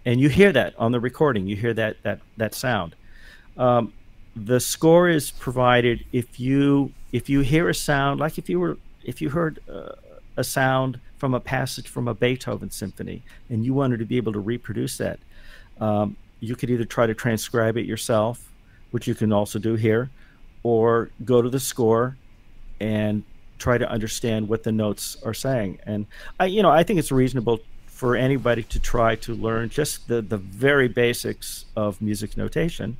[0.04, 1.46] and you hear that on the recording.
[1.46, 2.94] You hear that that that sound.
[3.56, 3.92] Um,
[4.36, 8.78] the score is provided if you if you hear a sound like if you were
[9.04, 9.92] if you heard uh,
[10.36, 14.32] a sound from a passage from a Beethoven symphony and you wanted to be able
[14.32, 15.20] to reproduce that.
[15.80, 18.50] Um, you could either try to transcribe it yourself,
[18.90, 20.10] which you can also do here,
[20.62, 22.16] or go to the score
[22.80, 23.22] and
[23.58, 25.78] try to understand what the notes are saying.
[25.86, 26.06] And
[26.38, 30.22] I, you know, I think it's reasonable for anybody to try to learn just the
[30.22, 32.96] the very basics of music notation.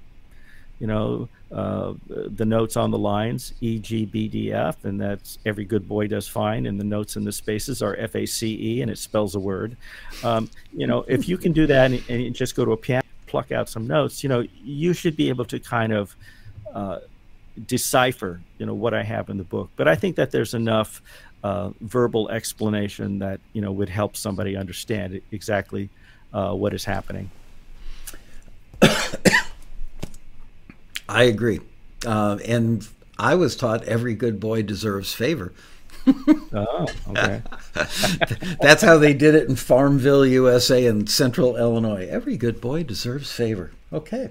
[0.79, 5.38] You know, uh, the notes on the lines E, G, B, D, F, and that's
[5.44, 6.66] every good boy does fine.
[6.66, 9.40] And the notes in the spaces are F, A, C, E, and it spells a
[9.40, 9.76] word.
[10.22, 13.05] Um, you know, if you can do that and, and, just go to a piano,
[13.31, 16.16] pluck out some notes, you know, you should be able to kind of
[16.75, 16.99] uh,
[17.66, 19.71] decipher, you know, what I have in the book.
[19.77, 21.01] But I think that there's enough
[21.43, 25.88] uh, verbal explanation that you know would help somebody understand exactly
[26.33, 27.31] uh, what is happening.
[31.09, 31.61] I agree,
[32.07, 32.87] uh, and
[33.19, 35.53] I was taught every good boy deserves favor.
[36.52, 37.42] oh, okay.
[38.60, 42.06] That's how they did it in Farmville, USA, and Central Illinois.
[42.08, 43.72] Every good boy deserves favor.
[43.92, 44.30] Okay,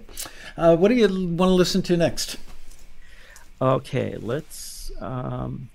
[0.57, 2.37] uh, what do you want to listen to next?
[3.61, 5.69] Okay, let's um,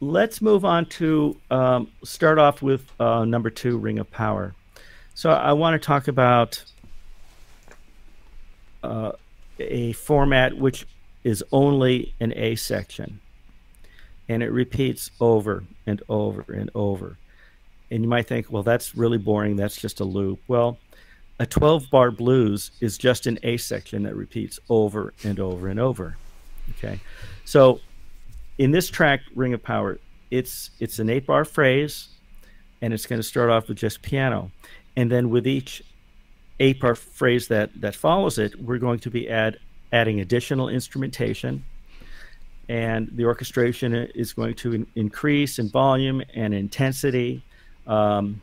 [0.00, 4.54] let's move on to um, start off with uh, number two, Ring of Power.
[5.14, 6.62] So I want to talk about
[8.82, 9.12] uh,
[9.58, 10.86] a format which
[11.24, 13.20] is only an A section,
[14.28, 17.16] and it repeats over and over and over.
[17.90, 19.56] And you might think, well, that's really boring.
[19.56, 20.40] That's just a loop.
[20.46, 20.78] Well,
[21.40, 25.80] a 12 bar blues is just an A section that repeats over and over and
[25.80, 26.16] over.
[26.78, 27.00] Okay.
[27.44, 27.80] So
[28.58, 29.98] in this track, Ring of Power,
[30.30, 32.08] it's it's an eight bar phrase
[32.82, 34.50] and it's going to start off with just piano.
[34.96, 35.82] And then with each
[36.60, 39.58] eight bar phrase that, that follows it, we're going to be add
[39.92, 41.64] adding additional instrumentation
[42.68, 47.42] and the orchestration is going to in, increase in volume and intensity.
[47.86, 48.40] Um,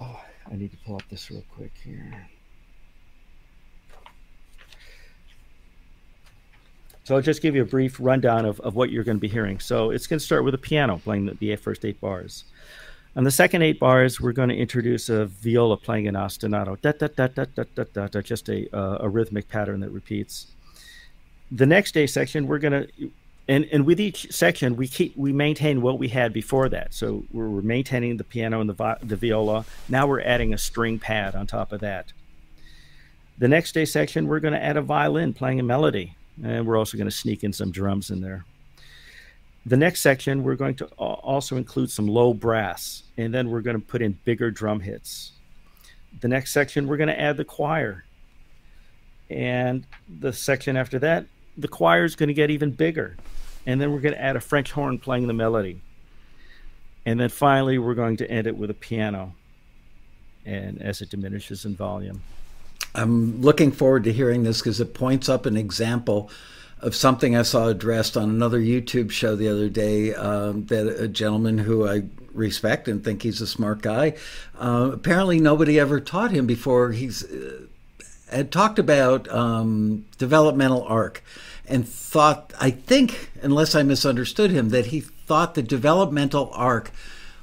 [0.00, 2.28] I need to pull up this real quick here.
[7.04, 9.28] So I'll just give you a brief rundown of, of what you're going to be
[9.28, 9.60] hearing.
[9.60, 12.44] So it's going to start with a piano playing the, the first eight bars.
[13.16, 16.92] And the second eight bars, we're going to introduce a viola playing an ostinato, da
[16.92, 20.48] da da da da da da, da just a, a rhythmic pattern that repeats.
[21.52, 23.10] The next day section, we're going to,
[23.46, 26.92] and, and with each section, we keep we maintain what we had before that.
[26.92, 29.64] So we're, maintaining the piano and the, vi- the viola.
[29.88, 32.12] Now we're adding a string pad on top of that.
[33.38, 36.76] The next day section, we're going to add a violin playing a melody, and we're
[36.76, 38.44] also going to sneak in some drums in there.
[39.66, 43.60] The next section, we're going to uh, also include some low brass and then we're
[43.60, 45.32] going to put in bigger drum hits
[46.20, 48.04] the next section we're going to add the choir
[49.30, 49.86] and
[50.20, 53.16] the section after that the choir is going to get even bigger
[53.66, 55.80] and then we're going to add a French horn playing the melody.
[57.06, 59.34] And then finally, we're going to end it with a piano,
[60.46, 62.22] and as it diminishes in volume.
[62.94, 66.30] I'm looking forward to hearing this because it points up an example
[66.84, 70.14] of something I saw addressed on another YouTube show the other day.
[70.14, 72.02] Um, that a gentleman who I
[72.34, 74.14] respect and think he's a smart guy,
[74.58, 76.92] uh, apparently nobody ever taught him before.
[76.92, 77.62] He's uh,
[78.30, 81.24] had talked about um, developmental arc
[81.66, 86.90] and thought, I think, unless I misunderstood him, that he thought the developmental arc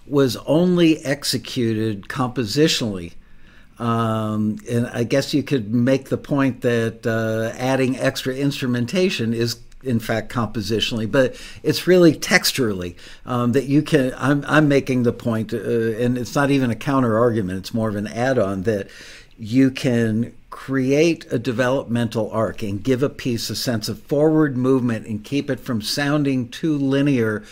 [0.05, 3.13] was only executed compositionally.
[3.81, 9.59] Um, and I guess you could make the point that uh, adding extra instrumentation is
[9.81, 14.13] in fact compositionally, but it's really texturally um, that you can.
[14.17, 17.89] I'm, I'm making the point, uh, and it's not even a counter argument; it's more
[17.89, 18.87] of an add-on that
[19.39, 25.07] you can create a developmental arc and give a piece a sense of forward movement
[25.07, 27.43] and keep it from sounding too linear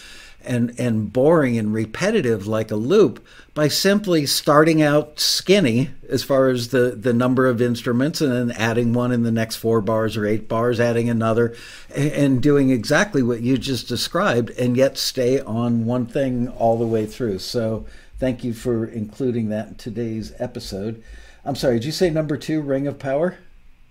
[0.46, 6.48] and and boring and repetitive like a loop by simply starting out skinny as far
[6.48, 10.16] as the the number of instruments and then adding one in the next four bars
[10.16, 11.56] or eight bars adding another
[11.96, 16.88] and doing exactly what you just described and yet stay on one thing all the
[16.88, 17.40] way through.
[17.40, 17.86] So
[18.18, 21.04] thank you for including that in today's episode.
[21.44, 23.38] I'm sorry did you say number two ring of power?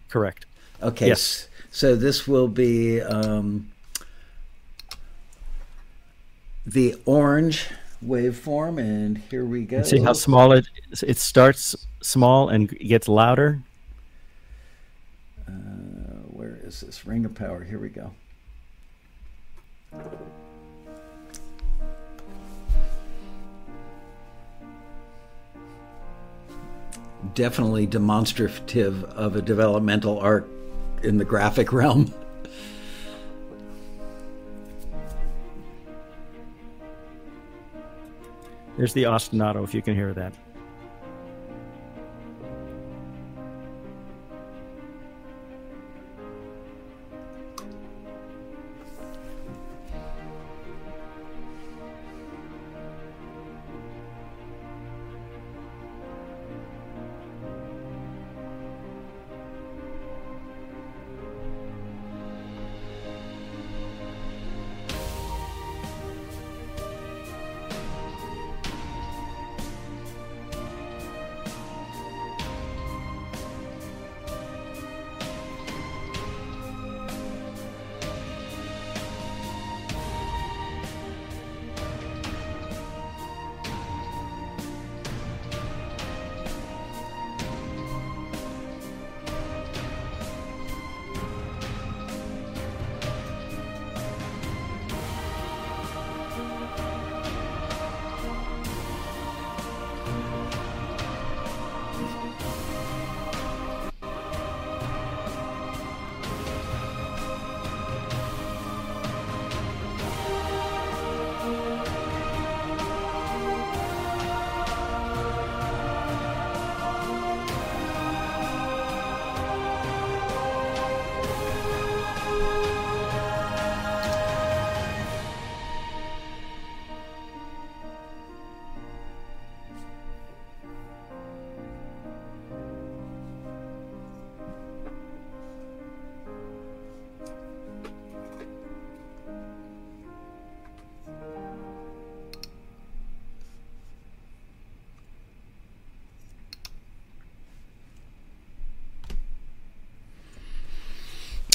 [0.09, 0.47] Correct.
[0.83, 1.49] Okay yes.
[1.71, 3.69] so this will be um,
[6.69, 7.67] the orange
[8.05, 9.83] waveform, and here we go.
[9.83, 10.69] See how small it
[11.03, 13.61] it starts small and gets louder.
[15.49, 15.53] Uh,
[16.31, 17.65] where is this ring of power?
[17.65, 18.13] Here we go.
[27.35, 30.47] Definitely demonstrative of a developmental arc
[31.03, 32.13] in the graphic realm.
[38.79, 40.33] There's the ostinato, if you can hear that.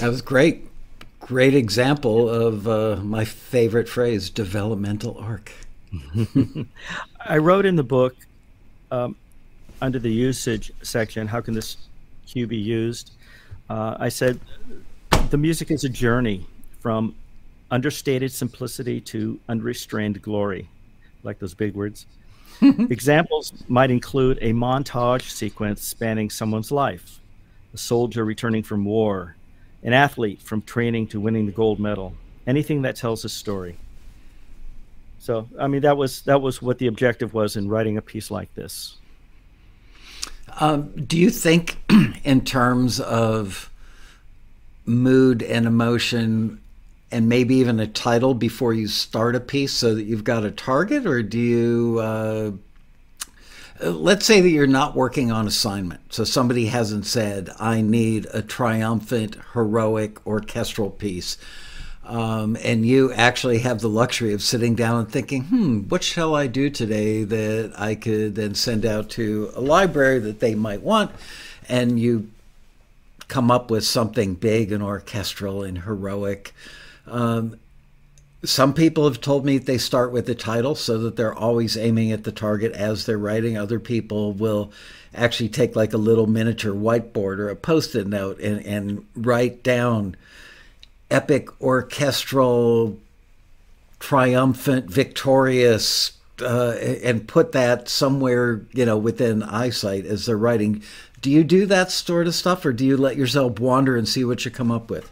[0.04, 0.68] That was great.
[1.22, 5.54] Great example of uh, my favorite phrase, developmental arc.
[7.26, 8.14] I wrote in the book
[8.91, 9.16] um,
[9.82, 11.78] under the usage section, how can this
[12.28, 13.12] cue be used?
[13.70, 14.41] Uh, I said
[15.30, 16.47] the music is a journey
[16.82, 17.16] from
[17.72, 20.68] understated simplicity to unrestrained glory,
[21.24, 22.08] like those big words.
[22.62, 27.22] Examples might include a montage sequence spanning someone's life,
[27.74, 29.38] a soldier returning from war,
[29.84, 32.13] an athlete from training to winning the gold medal,
[32.47, 33.77] anything that tells a story.
[35.19, 38.29] So, I mean, that was that was what the objective was in writing a piece
[38.29, 38.97] like this.
[40.59, 41.77] Um, do you think,
[42.23, 43.71] in terms of
[44.86, 46.61] mood and emotion,
[47.11, 50.51] and maybe even a title before you start a piece, so that you've got a
[50.51, 51.99] target, or do you?
[51.99, 52.51] Uh,
[53.91, 56.13] let's say that you're not working on assignment.
[56.13, 61.38] So somebody hasn't said, I need a triumphant, heroic orchestral piece.
[62.05, 66.36] Um, and you actually have the luxury of sitting down and thinking, hmm, what shall
[66.36, 70.81] I do today that I could then send out to a library that they might
[70.81, 71.11] want?
[71.69, 72.29] And you
[73.29, 76.53] come up with something big and orchestral and heroic.
[77.07, 77.57] Um,
[78.43, 82.11] some people have told me they start with the title so that they're always aiming
[82.11, 83.57] at the target as they're writing.
[83.57, 84.71] Other people will
[85.15, 89.63] actually take like a little miniature whiteboard or a post it note and, and write
[89.63, 90.15] down
[91.09, 92.97] epic, orchestral,
[93.99, 96.71] triumphant, victorious, uh,
[97.03, 100.83] and put that somewhere, you know, within eyesight as they're writing.
[101.21, 104.25] Do you do that sort of stuff or do you let yourself wander and see
[104.25, 105.09] what you come up with?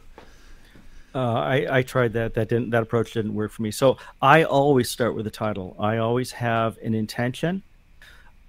[1.14, 2.34] Uh, I, I tried that.
[2.36, 2.70] That didn't.
[2.70, 3.72] That approach didn't work for me.
[3.72, 5.76] So I always start with the title.
[5.80, 7.64] I always have an intention.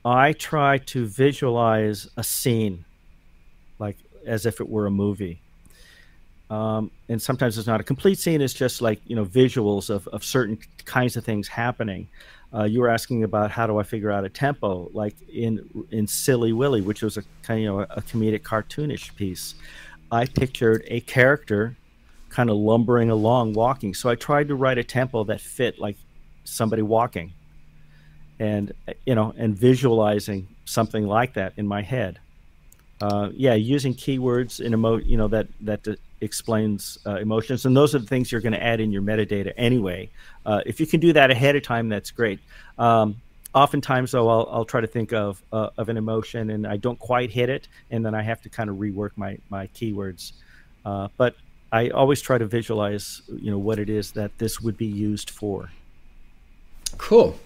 [0.05, 2.85] I try to visualize a scene,
[3.79, 3.97] like
[4.27, 5.41] as if it were a movie.
[6.51, 10.07] Um, and sometimes it's not a complete scene; it's just like you know visuals of,
[10.09, 12.09] of certain kinds of things happening.
[12.55, 16.07] Uh, you were asking about how do I figure out a tempo, like in in
[16.07, 19.55] Silly Willy, which was a kind of you know, a comedic cartoonish piece.
[20.13, 21.77] I pictured a character
[22.33, 23.95] kind of lumbering along, walking.
[23.95, 25.97] So I tried to write a tempo that fit like
[26.45, 27.33] somebody walking,
[28.41, 28.73] and
[29.07, 32.19] you know, and visualizing something like that in my head.
[33.01, 35.87] Uh, yeah, using keywords in emo, you know, that that
[36.21, 39.53] explains uh, emotions, and those are the things you're going to add in your metadata
[39.57, 40.09] anyway.
[40.47, 42.39] Uh, if you can do that ahead of time, that's great.
[42.79, 43.17] Um,
[43.55, 46.99] oftentimes, though, I'll, I'll, try to think of uh, of an emotion, and I don't
[46.99, 50.33] quite hit it, and then I have to kind of rework my my keywords.
[50.85, 51.35] Uh, but
[51.73, 55.31] I always try to visualize, you know, what it is that this would be used
[55.31, 55.71] for.
[56.99, 57.39] Cool.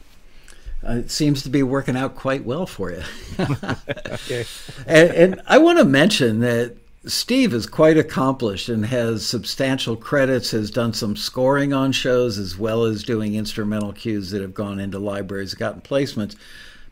[0.87, 3.03] Uh, it seems to be working out quite well for you.
[3.39, 4.45] okay.
[4.87, 10.51] and, and I want to mention that Steve is quite accomplished and has substantial credits,
[10.51, 14.81] has done some scoring on shows as well as doing instrumental cues that have gone
[14.81, 16.35] into libraries, gotten placements.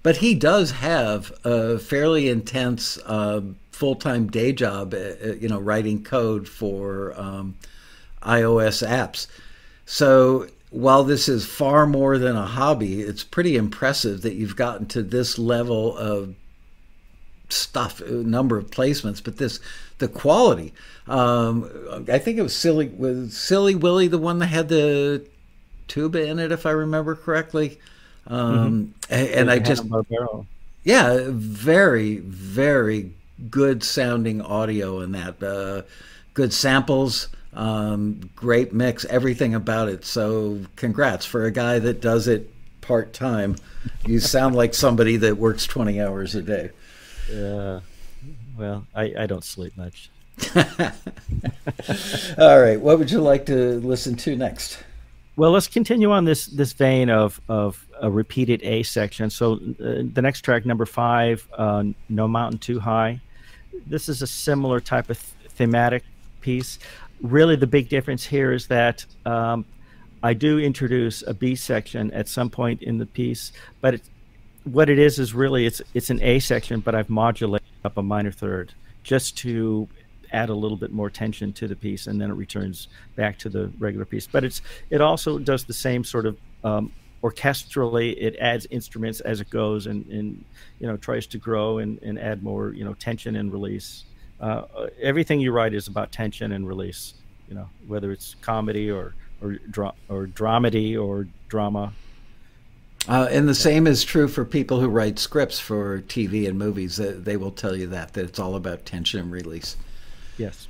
[0.05, 3.41] But he does have a fairly intense uh,
[3.75, 7.57] full time day job, uh, uh, you know, writing code for um,
[8.23, 9.27] iOS apps.
[9.85, 14.87] So while this is far more than a hobby, it's pretty impressive that you've gotten
[14.87, 16.35] to this level of
[17.49, 19.61] stuff, number of placements, but this
[19.99, 20.73] the quality.
[21.07, 21.71] Um,
[22.09, 25.27] I think it was silly was Silly Willy the one that had the
[25.89, 27.79] tuba in it, if I remember correctly.
[28.27, 29.15] Um, mm-hmm.
[29.15, 29.85] and, and I just
[30.85, 33.13] yeah, very very
[33.51, 35.43] good sounding audio in that.
[35.43, 35.83] Uh,
[36.35, 40.05] good samples, um, great mix, everything about it.
[40.05, 43.57] So congrats for a guy that does it part time.
[44.07, 46.71] You sound like somebody that works twenty hours a day.
[47.31, 47.81] Yeah.
[48.57, 50.11] Well, I, I don't sleep much.
[52.39, 52.81] All right.
[52.81, 54.79] What would you like to listen to next?
[55.37, 59.31] Well, let's continue on this this vein of of a repeated A section.
[59.31, 63.21] So uh, the next track, number five, uh, "No Mountain Too High."
[63.87, 66.05] This is a similar type of th- thematic
[66.41, 66.79] piece.
[67.21, 69.65] Really, the big difference here is that um,
[70.23, 74.01] I do introduce a B section at some point in the piece, but
[74.65, 78.03] what it is is really it's it's an A section, but I've modulated up a
[78.03, 78.73] minor third
[79.03, 79.89] just to
[80.33, 83.49] add a little bit more tension to the piece, and then it returns back to
[83.49, 84.27] the regular piece.
[84.27, 86.93] But it's it also does the same sort of um,
[87.25, 88.15] orchestrally.
[88.19, 90.45] It adds instruments as it goes, and, and
[90.79, 94.05] you know tries to grow and, and add more you know tension and release.
[94.41, 94.65] Uh,
[95.01, 97.15] everything you write is about tension and release.
[97.49, 101.93] You know whether it's comedy or or dra- or dramedy or drama
[103.07, 106.97] uh, and the same is true for people who write scripts for TV and movies.
[106.97, 109.77] They they will tell you that that it's all about tension and release.
[110.39, 110.69] Yes.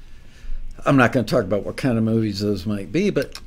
[0.85, 3.39] I'm not going to talk about what kind of movies those might be, but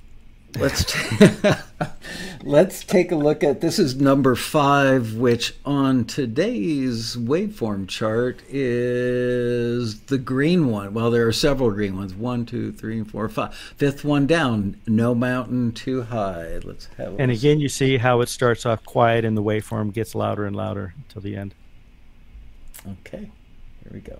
[0.58, 1.28] let's t-
[2.44, 10.02] let's take a look at this is number five which on today's waveform chart is
[10.02, 10.94] the green one.
[10.94, 12.14] Well there are several green ones.
[12.14, 13.56] One two three four five.
[13.56, 14.80] Fifth one down.
[14.88, 16.60] No mountain too high.
[16.64, 20.16] Let's have and again you see how it starts off quiet and the waveform gets
[20.16, 21.54] louder and louder until the end.
[23.04, 23.32] Okay
[23.88, 24.20] here we go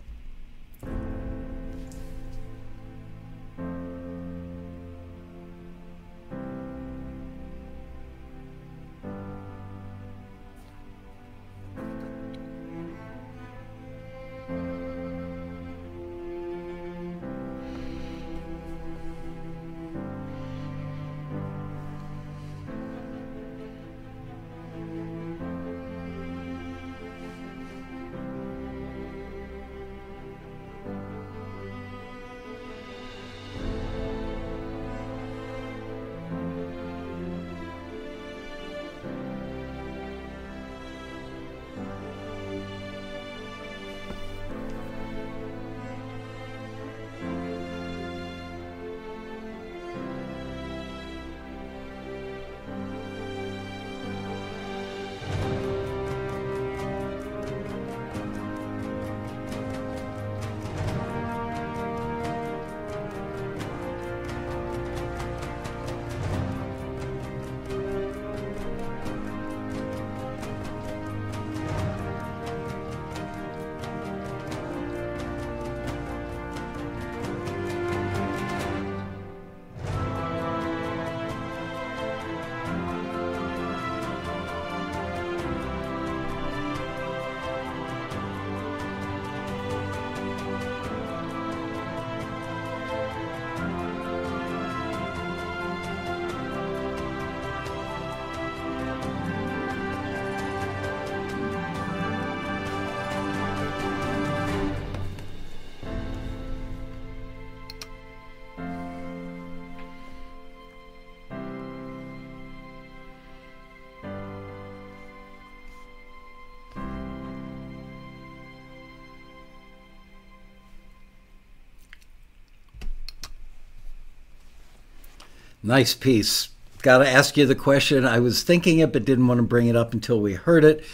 [125.68, 126.48] Nice piece.
[126.82, 128.06] Got to ask you the question.
[128.06, 130.86] I was thinking it, but didn't want to bring it up until we heard it.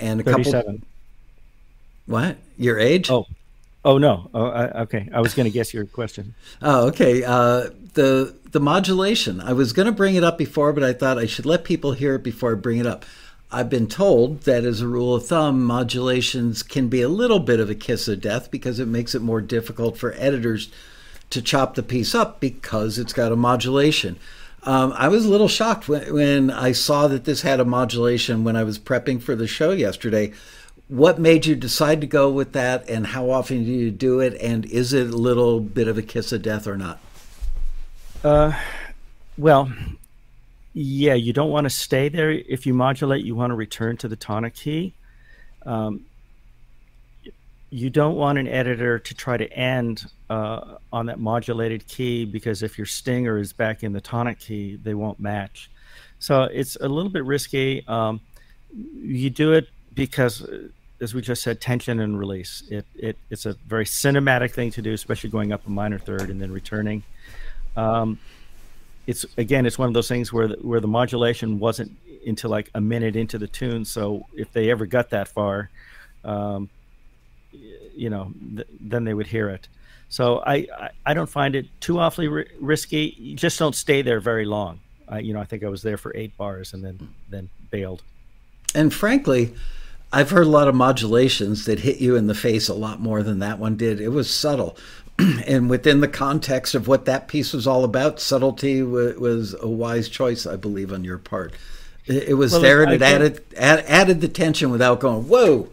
[0.00, 0.62] And a 37.
[0.62, 0.78] couple.
[2.06, 2.38] What?
[2.56, 3.10] Your age?
[3.10, 3.26] Oh,
[3.84, 4.30] oh no.
[4.32, 5.06] Oh, I, okay.
[5.12, 6.34] I was going to guess your question.
[6.62, 7.22] Oh, okay.
[7.22, 9.38] Uh, the the modulation.
[9.42, 11.92] I was going to bring it up before, but I thought I should let people
[11.92, 13.04] hear it before I bring it up.
[13.50, 17.60] I've been told that as a rule of thumb, modulations can be a little bit
[17.60, 20.70] of a kiss of death because it makes it more difficult for editors
[21.32, 24.18] to chop the piece up because it's got a modulation.
[24.64, 28.44] Um, I was a little shocked when, when I saw that this had a modulation
[28.44, 30.32] when I was prepping for the show yesterday.
[30.88, 34.40] What made you decide to go with that, and how often do you do it?
[34.40, 37.00] And is it a little bit of a kiss of death or not?
[38.22, 38.52] Uh,
[39.36, 39.72] well,
[40.74, 42.30] yeah, you don't want to stay there.
[42.30, 44.94] If you modulate, you want to return to the tonic key.
[45.64, 46.04] Um,
[47.72, 52.62] you don't want an editor to try to end uh, on that modulated key because
[52.62, 55.70] if your stinger is back in the tonic key, they won't match.
[56.18, 57.82] So it's a little bit risky.
[57.88, 58.20] Um,
[58.70, 60.68] you do it because, uh,
[61.00, 62.62] as we just said, tension and release.
[62.70, 66.28] It, it it's a very cinematic thing to do, especially going up a minor third
[66.28, 67.02] and then returning.
[67.74, 68.18] Um,
[69.06, 71.90] it's again, it's one of those things where the, where the modulation wasn't
[72.26, 73.86] until like a minute into the tune.
[73.86, 75.70] So if they ever got that far,
[76.22, 76.68] um,
[77.96, 79.68] you know, th- then they would hear it.
[80.08, 83.14] So I, I, I don't find it too awfully ri- risky.
[83.18, 84.80] You just don't stay there very long.
[85.08, 88.02] I, you know, I think I was there for eight bars and then then bailed.
[88.74, 89.54] And frankly,
[90.12, 93.22] I've heard a lot of modulations that hit you in the face a lot more
[93.22, 94.00] than that one did.
[94.00, 94.76] It was subtle.
[95.46, 99.68] and within the context of what that piece was all about, subtlety w- was a
[99.68, 101.52] wise choice, I believe, on your part.
[102.06, 105.00] It, it was Well, there and I it think- added, add, added the tension without
[105.00, 105.68] going, whoa.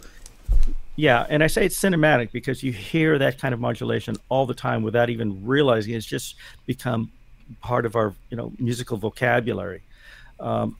[0.99, 4.53] Yeah, and I say it's cinematic because you hear that kind of modulation all the
[4.53, 6.35] time without even realizing it's just
[6.65, 7.09] become
[7.61, 9.81] part of our you know musical vocabulary.
[10.41, 10.75] Um,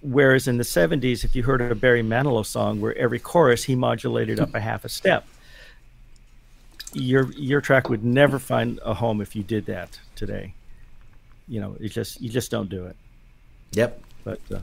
[0.00, 3.74] whereas in the '70s, if you heard a Barry Manilow song where every chorus he
[3.74, 5.26] modulated up a half a step,
[6.94, 10.54] your your track would never find a home if you did that today.
[11.46, 12.96] You know, it just you just don't do it.
[13.72, 14.00] Yep.
[14.24, 14.60] But uh,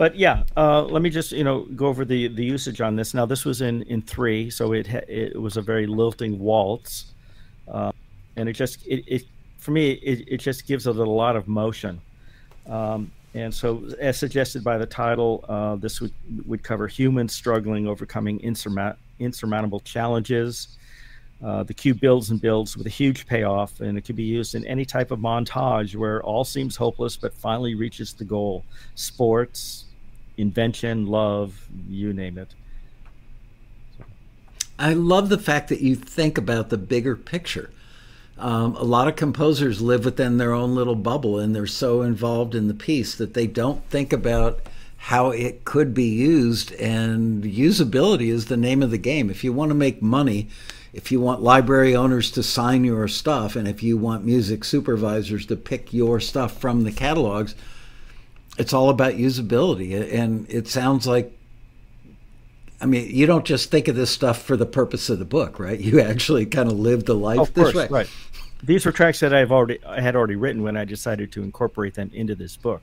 [0.00, 3.12] but yeah, uh, let me just you know go over the the usage on this.
[3.12, 7.12] Now this was in in three, so it it was a very lilting waltz,
[7.68, 7.92] uh,
[8.36, 9.24] and it just it, it
[9.58, 12.00] for me it, it just gives it a lot of motion.
[12.66, 16.14] Um, and so, as suggested by the title, uh, this would
[16.46, 20.78] would cover humans struggling overcoming insurmount, insurmountable challenges.
[21.44, 24.54] Uh, the cue builds and builds with a huge payoff, and it could be used
[24.54, 28.64] in any type of montage where all seems hopeless but finally reaches the goal.
[28.94, 29.84] Sports,
[30.40, 32.54] invention, love, you name it.
[34.78, 37.70] I love the fact that you think about the bigger picture.
[38.38, 42.54] Um, a lot of composers live within their own little bubble and they're so involved
[42.54, 44.60] in the piece that they don't think about
[44.96, 46.72] how it could be used.
[46.74, 49.28] And usability is the name of the game.
[49.28, 50.48] If you want to make money,
[50.92, 55.46] if you want library owners to sign your stuff, and if you want music supervisors
[55.46, 57.54] to pick your stuff from the catalogs,
[58.58, 60.12] it's all about usability.
[60.12, 61.36] And it sounds like
[62.82, 65.58] I mean, you don't just think of this stuff for the purpose of the book,
[65.58, 65.78] right?
[65.78, 67.88] You actually kind of live the life of this course, way.
[67.90, 68.10] right.
[68.62, 71.94] These were tracks that I've already I had already written when I decided to incorporate
[71.94, 72.82] them into this book.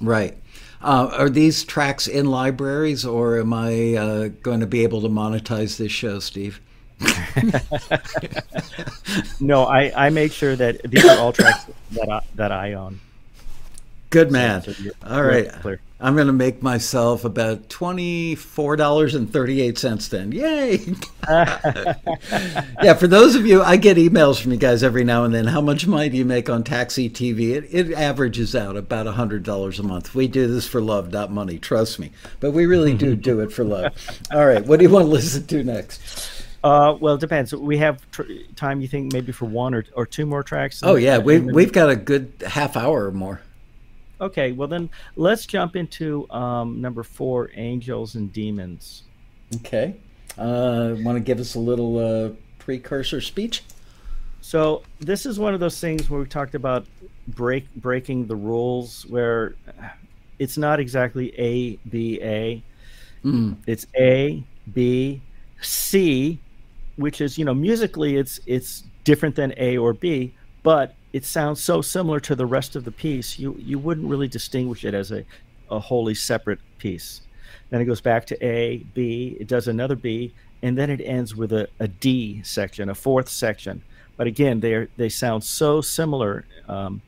[0.00, 0.36] Right.
[0.80, 5.08] Uh, are these tracks in libraries, or am I uh, going to be able to
[5.08, 6.60] monetize this show, Steve?
[9.40, 13.00] No, I, I make sure that these are all tracks that I, that I own.
[14.12, 14.62] Good man.
[14.62, 15.50] So you're- All right.
[15.60, 15.80] clear.
[15.98, 20.32] I'm going to make myself about $24.38 then.
[20.32, 20.78] Yay.
[22.82, 25.46] yeah, for those of you, I get emails from you guys every now and then.
[25.46, 27.50] How much money do you make on Taxi TV?
[27.54, 30.12] It, it averages out about $100 a month.
[30.14, 31.58] We do this for love, not money.
[31.58, 32.10] Trust me.
[32.40, 33.94] But we really do do it for love.
[34.32, 34.64] All right.
[34.66, 36.00] What do you want to listen to next?
[36.64, 37.54] Uh, well, it depends.
[37.54, 38.22] We have tr-
[38.56, 38.80] time.
[38.80, 40.80] You think maybe for one or, or two more tracks?
[40.82, 41.18] Oh, yeah.
[41.18, 43.40] We, we've got a good half hour or more.
[44.22, 49.02] Okay, well then let's jump into um, number four, Angels and Demons.
[49.56, 49.96] Okay.
[50.38, 53.64] Uh, want to give us a little uh, precursor speech?
[54.40, 56.86] So this is one of those things where we talked about
[57.28, 59.54] break breaking the rules, where
[60.38, 62.62] it's not exactly A B A.
[63.24, 63.56] Mm.
[63.66, 64.42] It's A
[64.72, 65.20] B
[65.60, 66.38] C,
[66.96, 71.62] which is you know musically it's it's different than A or B, but it sounds
[71.62, 73.38] so similar to the rest of the piece.
[73.38, 75.24] You you wouldn't really distinguish it as a
[75.70, 77.22] a wholly separate piece.
[77.70, 81.34] Then it goes back to A, B, it does another B, and then it ends
[81.34, 83.82] with a, a D section, a fourth section.
[84.16, 86.44] But again, they they sound so similar.
[86.68, 87.02] Um,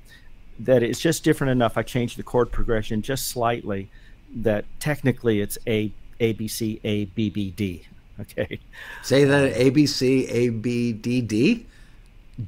[0.59, 1.77] that it's just different enough.
[1.77, 3.91] I changed the chord progression just slightly
[4.37, 7.87] that technically it's A A B C A B B D.
[8.21, 8.61] Okay.
[9.03, 11.67] Say that A B C A B D D.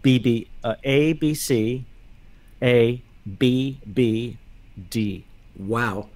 [0.02, 1.84] B B uh, A B C
[2.62, 3.02] A
[3.38, 4.38] B B
[4.90, 5.24] D.
[5.56, 6.08] Wow.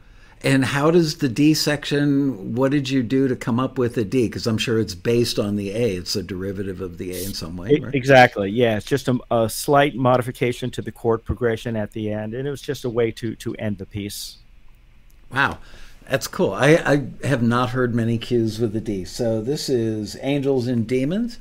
[0.43, 4.05] And how does the D section, what did you do to come up with the
[4.05, 4.27] D?
[4.27, 5.97] Because I'm sure it's based on the A.
[5.97, 7.79] It's a derivative of the A in some way.
[7.79, 7.95] Right?
[7.95, 8.49] Exactly.
[8.49, 8.79] Yeah.
[8.79, 12.33] It's just a, a, slight modification to the chord progression at the end.
[12.33, 14.39] And it was just a way to, to end the piece.
[15.31, 15.59] Wow.
[16.09, 16.55] That's cool.
[16.55, 19.05] I, I have not heard many cues with the D.
[19.05, 21.39] So this is Angels and Demons.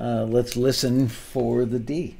[0.00, 2.16] Uh, let's listen for the D.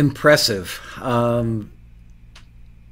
[0.00, 0.80] impressive.
[1.00, 1.70] Um,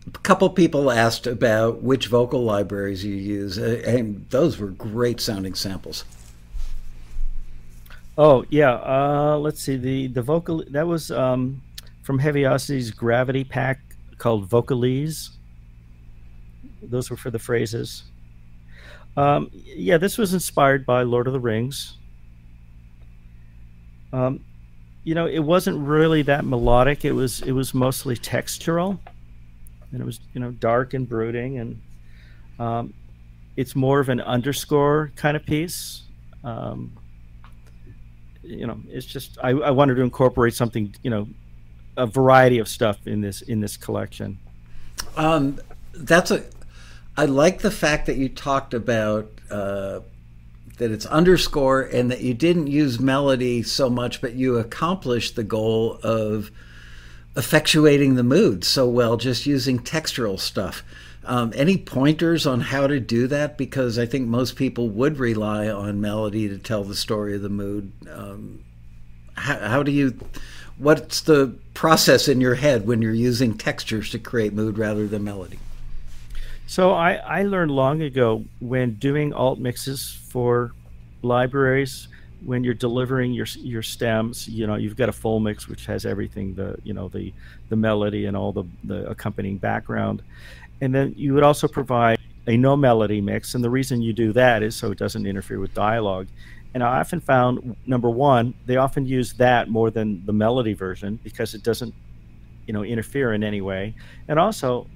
[0.06, 5.20] a couple people asked about which vocal libraries you use, uh, and those were great
[5.20, 6.04] sounding samples.
[8.16, 11.62] Oh yeah, uh, let's see the the vocal that was um,
[12.02, 13.80] from Heavyocity's Gravity pack
[14.18, 15.30] called Vocalise.
[16.82, 18.04] Those were for the phrases.
[19.16, 21.96] Um, yeah, this was inspired by Lord of the Rings.
[24.12, 24.44] Um,
[25.08, 27.02] you know, it wasn't really that melodic.
[27.02, 28.98] It was it was mostly textural,
[29.90, 31.80] and it was you know dark and brooding, and
[32.58, 32.92] um,
[33.56, 36.02] it's more of an underscore kind of piece.
[36.44, 36.94] Um,
[38.42, 41.26] you know, it's just I, I wanted to incorporate something, you know,
[41.96, 44.38] a variety of stuff in this in this collection.
[45.16, 45.58] Um,
[45.94, 46.44] that's a.
[47.16, 50.00] I like the fact that you talked about uh,
[50.78, 55.44] that it's underscore and that you didn't use melody so much, but you accomplished the
[55.44, 56.50] goal of
[57.34, 60.82] effectuating the mood so well just using textural stuff.
[61.24, 63.58] Um, any pointers on how to do that?
[63.58, 67.48] Because I think most people would rely on melody to tell the story of the
[67.48, 67.92] mood.
[68.10, 68.64] Um,
[69.34, 70.18] how, how do you?
[70.78, 75.24] What's the process in your head when you're using textures to create mood rather than
[75.24, 75.58] melody?
[76.68, 80.72] So I, I learned long ago when doing alt mixes for
[81.22, 82.08] libraries
[82.44, 86.06] when you're delivering your your stems you know you've got a full mix which has
[86.06, 87.32] everything the you know the
[87.70, 90.22] the melody and all the the accompanying background.
[90.82, 94.34] And then you would also provide a no melody mix and the reason you do
[94.34, 96.28] that is so it doesn't interfere with dialogue.
[96.74, 101.18] And i often found number one they often use that more than the melody version
[101.24, 101.94] because it doesn't
[102.66, 103.94] you know interfere in any way.
[104.28, 104.86] And also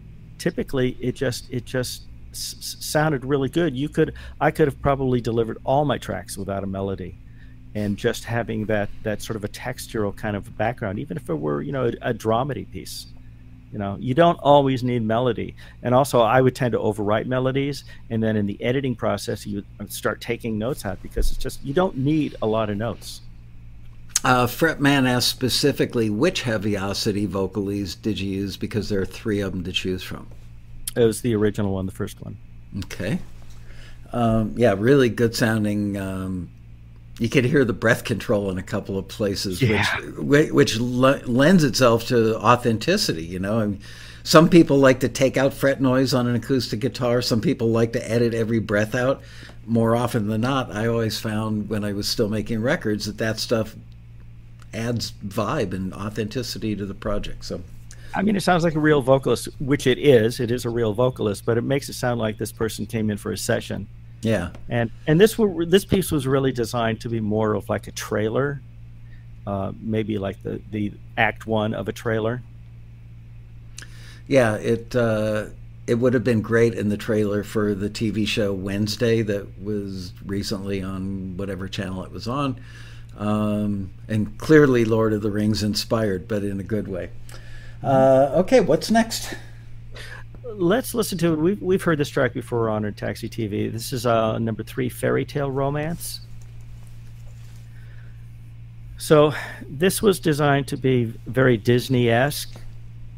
[0.42, 3.76] typically it just it just sounded really good.
[3.76, 7.16] You could i could have probably delivered all my tracks without a melody.
[7.74, 11.34] And just having that that sort of a textural kind of background even if it
[11.34, 13.06] were you know a, a dramedy piece
[13.72, 15.54] you know you don't always need melody.
[15.84, 17.84] And also i would tend to overwrite melodies.
[18.10, 21.64] And then in the editing process you uh, start taking notes out because it's just
[21.64, 23.20] you don't need a lot of notes
[24.24, 29.52] uh, Fretman asked specifically which Heavyocity vocalises did you use because there are three of
[29.52, 30.28] them to choose from.
[30.96, 32.36] It was the original one, the first one.
[32.84, 33.18] Okay.
[34.12, 35.96] Um, yeah, really good sounding.
[35.96, 36.50] Um,
[37.18, 39.84] you could hear the breath control in a couple of places, yeah.
[40.18, 43.24] which which lends itself to authenticity.
[43.24, 43.80] You know, I mean,
[44.22, 47.22] some people like to take out fret noise on an acoustic guitar.
[47.22, 49.22] Some people like to edit every breath out.
[49.66, 53.38] More often than not, I always found when I was still making records that that
[53.38, 53.76] stuff
[54.74, 57.44] adds vibe and authenticity to the project.
[57.44, 57.60] So,
[58.14, 60.40] I mean, it sounds like a real vocalist, which it is.
[60.40, 63.18] It is a real vocalist, but it makes it sound like this person came in
[63.18, 63.88] for a session.
[64.22, 64.50] Yeah.
[64.68, 67.92] And and this were, this piece was really designed to be more of like a
[67.92, 68.62] trailer,
[69.46, 72.42] uh, maybe like the the act one of a trailer.
[74.28, 75.46] Yeah, it uh,
[75.86, 80.12] it would have been great in the trailer for the TV show Wednesday that was
[80.24, 82.60] recently on whatever channel it was on
[83.18, 87.10] um, and clearly Lord of the Rings inspired, but in a good way.
[87.82, 89.34] Uh, okay, what's next?
[90.44, 91.38] Let's listen to it.
[91.38, 93.72] We've, we've heard this track before on our Taxi TV.
[93.72, 96.20] This is uh, number three, Fairy Tale Romance.
[98.98, 99.34] So
[99.68, 102.54] this was designed to be very Disney esque,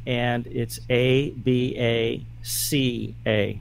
[0.07, 3.61] and it's A, B, A, C, A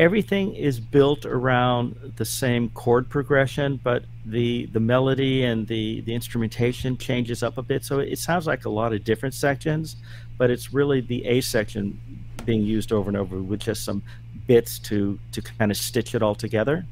[0.00, 6.14] everything is built around the same chord progression, but the the melody and the the
[6.14, 7.84] instrumentation changes up a bit.
[7.84, 9.96] So it sounds like a lot of different sections,
[10.38, 12.00] but it's really the A section
[12.46, 14.02] being used over and over with just some
[14.46, 16.86] bits to to kind of stitch it all together.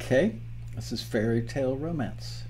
[0.00, 0.36] Okay,
[0.76, 2.44] this is fairy tale romance.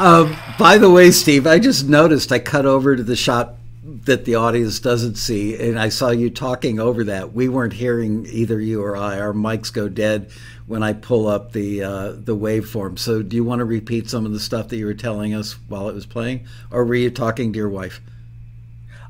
[0.00, 4.24] Um, by the way, Steve, I just noticed I cut over to the shot that
[4.24, 7.34] the audience doesn't see, and I saw you talking over that.
[7.34, 9.20] We weren't hearing either you or I.
[9.20, 10.30] Our mics go dead
[10.66, 12.98] when I pull up the uh, the waveform.
[12.98, 15.52] So, do you want to repeat some of the stuff that you were telling us
[15.68, 18.00] while it was playing, or were you talking to your wife?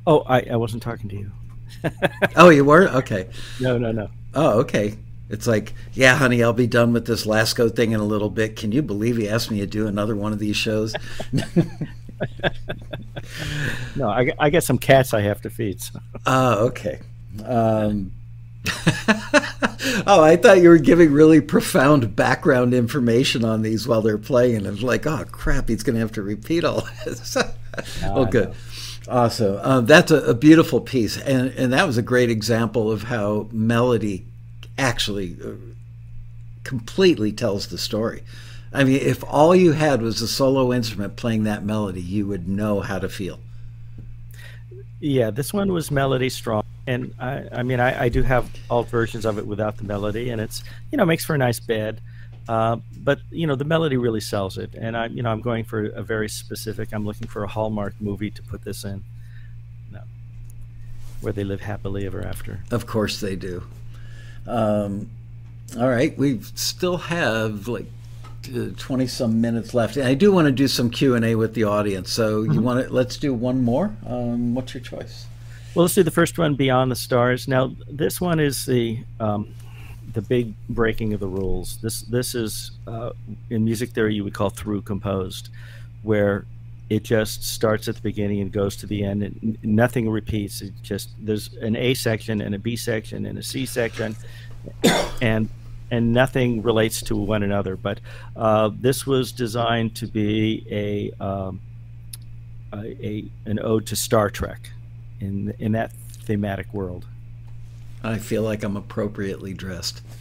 [0.08, 1.30] Oh, I, I wasn't talking to you.
[2.34, 3.28] oh, you were okay.
[3.60, 4.08] No, no, no.
[4.34, 4.98] Oh, okay.
[5.30, 8.56] It's like, yeah, honey, I'll be done with this Laskow thing in a little bit.
[8.56, 10.94] Can you believe he asked me to do another one of these shows?
[13.96, 15.80] no, I, I got some cats I have to feed.
[15.80, 16.00] So.
[16.26, 16.98] Oh, okay.
[17.44, 18.12] Um,
[20.06, 24.56] oh, I thought you were giving really profound background information on these while they're playing,
[24.56, 27.36] and I was like, oh crap, he's going to have to repeat all this.
[28.04, 28.52] oh, good.
[29.08, 29.58] Awesome.
[29.62, 33.48] Um, that's a, a, beautiful piece, and and that was a great example of how
[33.50, 34.26] melody
[34.80, 35.52] actually uh,
[36.64, 38.22] completely tells the story.
[38.72, 42.48] I mean, if all you had was a solo instrument playing that melody, you would
[42.48, 43.40] know how to feel.
[45.00, 48.88] Yeah, this one was melody strong, and I, I mean, I, I do have alt
[48.88, 50.62] versions of it without the melody, and it's
[50.92, 52.00] you know makes for a nice bed.
[52.48, 55.64] Uh, but you know the melody really sells it, and I'm you know I'm going
[55.64, 56.90] for a very specific.
[56.92, 59.02] I'm looking for a Hallmark movie to put this in,
[59.90, 60.02] no,
[61.22, 62.60] where they live happily ever after.
[62.70, 63.64] Of course they do.
[64.50, 65.10] Um,
[65.78, 67.86] all right, we still have like
[68.76, 69.96] 20 some minutes left.
[69.96, 72.52] And i do want to do some q&a with the audience so mm-hmm.
[72.52, 73.94] you want to let's do one more?
[74.06, 75.26] Um, what's your choice?
[75.74, 77.46] Well let's do the first one beyond the stars.
[77.46, 79.54] Now this one is the um,
[80.12, 81.76] the big breaking of the rules.
[81.78, 83.10] This this is uh,
[83.50, 85.50] in music theory you would call through composed
[86.02, 86.46] where
[86.90, 90.72] it just starts at the beginning and goes to the end and nothing repeats it
[90.82, 94.14] just there's an a section and a b section and a c section
[95.22, 95.48] and
[95.90, 97.76] and nothing relates to one another.
[97.76, 98.00] But
[98.36, 101.60] uh, this was designed to be a, um,
[102.72, 104.70] a, a, an ode to Star Trek
[105.20, 105.92] in in that
[106.24, 107.06] thematic world.
[108.02, 110.02] I feel like I'm appropriately dressed.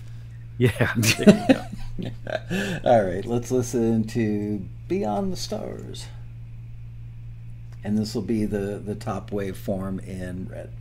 [0.61, 0.93] Yeah.
[2.84, 6.07] All right, let's listen to Beyond the Stars.
[7.84, 10.71] And this will be the, the top wave form in red.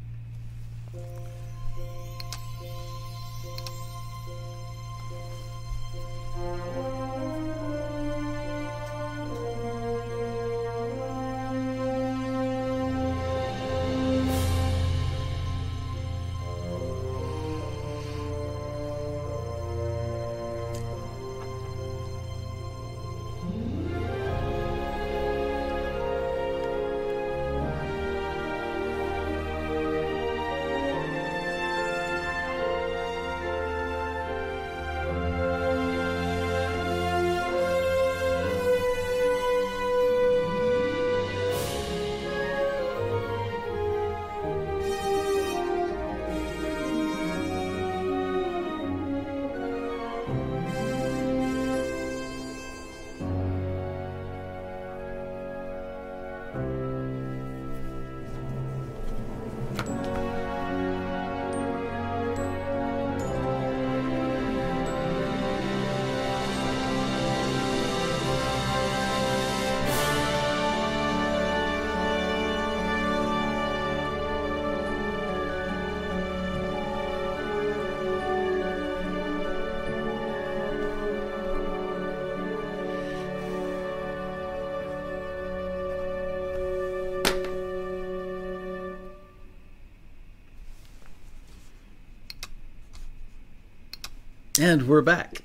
[94.60, 95.40] And we're back.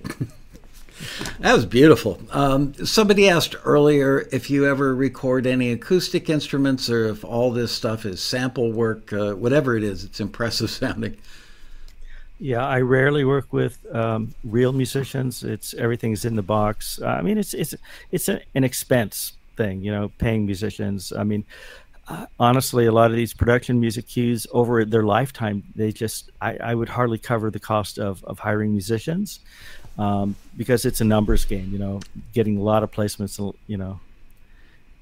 [1.40, 2.20] that was beautiful.
[2.32, 7.72] Um, somebody asked earlier if you ever record any acoustic instruments or if all this
[7.72, 11.18] stuff is sample work, uh, whatever it is, it's impressive sounding.
[12.40, 15.44] Yeah, I rarely work with um, real musicians.
[15.44, 17.00] It's everything's in the box.
[17.00, 17.76] I mean, it's it's
[18.12, 21.14] it's an expense thing, you know, paying musicians.
[21.14, 21.46] I mean,
[22.08, 26.58] uh, honestly, a lot of these production music cues over their lifetime, they just I,
[26.58, 29.40] I would hardly cover the cost of of hiring musicians
[29.98, 31.70] um, because it's a numbers game.
[31.72, 32.02] You know,
[32.34, 34.00] getting a lot of placements, you know,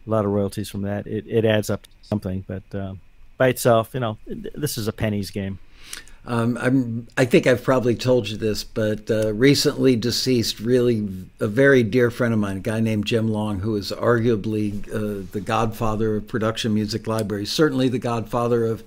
[0.05, 1.07] a lot of royalties from that.
[1.07, 2.93] It it adds up to something, but uh,
[3.37, 5.57] by itself, you know, this is a pennies game.
[6.23, 11.07] Um, I'm, I think I've probably told you this, but uh, recently deceased, really
[11.39, 15.25] a very dear friend of mine, a guy named Jim Long, who is arguably uh,
[15.31, 18.83] the godfather of production music libraries, certainly the godfather of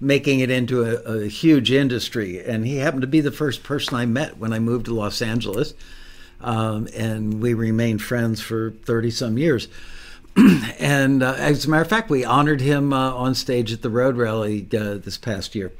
[0.00, 2.42] making it into a, a, huge industry.
[2.42, 5.20] And he happened to be the first person I met when I moved to Los
[5.20, 5.74] Angeles.
[6.40, 9.68] um, and we remained friends for 30 some years.
[10.78, 13.90] and uh, as a matter of fact, we honored him uh, on stage at the
[13.90, 15.72] Road Rally uh, this past year.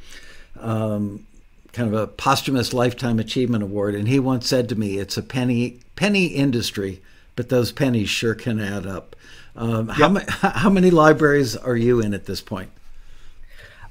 [0.59, 1.27] Um,
[1.73, 5.23] kind of a posthumous lifetime achievement award and he once said to me it's a
[5.23, 7.01] penny penny industry
[7.37, 9.15] but those pennies sure can add up
[9.55, 10.29] um, yep.
[10.29, 12.71] how, how many libraries are you in at this point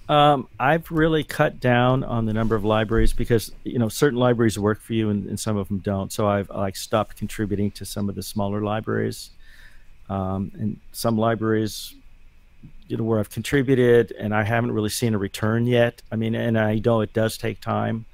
[0.10, 4.58] um, I've really cut down on the number of libraries because you know certain libraries
[4.58, 6.12] work for you and, and some of them don't.
[6.12, 9.30] So I've like stopped contributing to some of the smaller libraries,
[10.10, 11.94] um, and some libraries,
[12.90, 16.02] you know, where I've contributed and I haven't really seen a return yet.
[16.12, 18.06] I mean, and I know it does take time,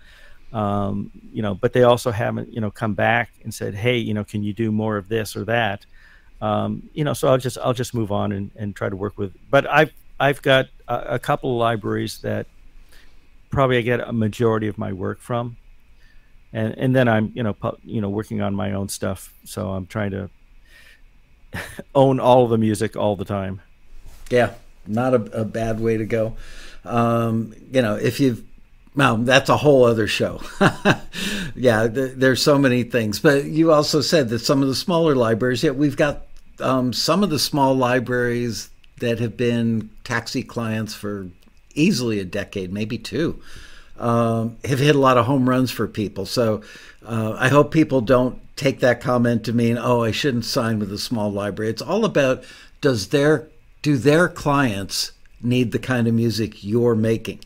[0.53, 4.13] um, you know, but they also haven't you know come back and said, hey, you
[4.13, 5.86] know, can you do more of this or that?
[6.41, 9.17] Um, you know, so I'll just I'll just move on and, and try to work
[9.17, 9.34] with.
[9.49, 12.45] But I've I've got a, a couple of libraries that
[13.49, 15.55] probably I get a majority of my work from,
[16.51, 19.34] and and then I'm you know pu- you know working on my own stuff.
[19.45, 20.30] So I'm trying to
[21.95, 23.61] own all the music all the time.
[24.30, 24.53] Yeah,
[24.88, 26.36] not a, a bad way to go.
[26.84, 28.44] Um, you know, if you've
[28.96, 30.42] well, that's a whole other show.
[31.56, 33.20] yeah, th- there's so many things.
[33.20, 36.26] But you also said that some of the smaller libraries, yeah, we've got
[36.62, 38.70] um, some of the small libraries
[39.00, 41.28] that have been taxi clients for
[41.74, 43.42] easily a decade, maybe two,
[44.00, 46.26] um, have hit a lot of home runs for people.
[46.26, 46.62] So
[47.06, 50.92] uh, I hope people don't take that comment to mean, oh, I shouldn't sign with
[50.94, 51.70] a small library.
[51.70, 52.46] It's all about
[52.80, 53.50] does their
[53.86, 55.12] do their clients
[55.42, 57.40] need the kind of music you're making?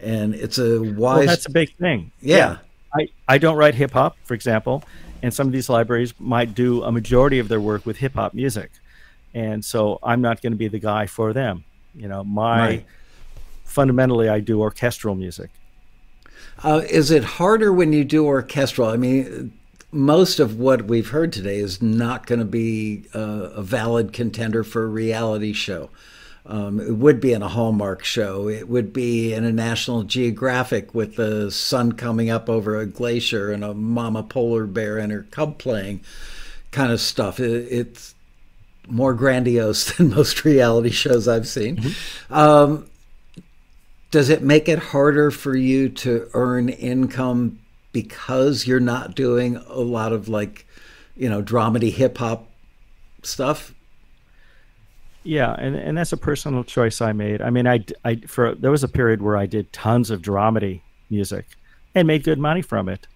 [0.00, 0.96] And it's a wise.
[0.96, 2.12] Well, that's a big thing.
[2.20, 2.36] Yeah.
[2.36, 2.58] yeah.
[2.94, 4.84] I, I don't write hip hop, for example,
[5.22, 8.34] and some of these libraries might do a majority of their work with hip hop
[8.34, 8.70] music
[9.34, 11.64] and so I'm not going to be the guy for them.
[11.94, 12.86] You know, my right.
[13.64, 15.50] fundamentally, I do orchestral music.
[16.62, 18.88] Uh, is it harder when you do orchestral?
[18.88, 19.52] I mean,
[19.94, 24.64] most of what we've heard today is not going to be uh, a valid contender
[24.64, 25.88] for a reality show.
[26.46, 28.48] Um, it would be in a Hallmark show.
[28.48, 33.50] It would be in a National Geographic with the sun coming up over a glacier
[33.50, 36.00] and a mama polar bear and her cub playing
[36.70, 37.40] kind of stuff.
[37.40, 38.14] It, it's
[38.88, 41.76] more grandiose than most reality shows I've seen.
[41.76, 42.34] Mm-hmm.
[42.34, 42.86] Um,
[44.10, 47.58] does it make it harder for you to earn income
[47.94, 50.66] because you're not doing a lot of like,
[51.16, 52.46] you know, dramedy hip hop
[53.22, 53.74] stuff?
[55.22, 57.40] Yeah, and, and that's a personal choice I made.
[57.40, 60.82] I mean, I, I for there was a period where I did tons of dramedy
[61.08, 61.46] music
[61.94, 63.06] and made good money from it.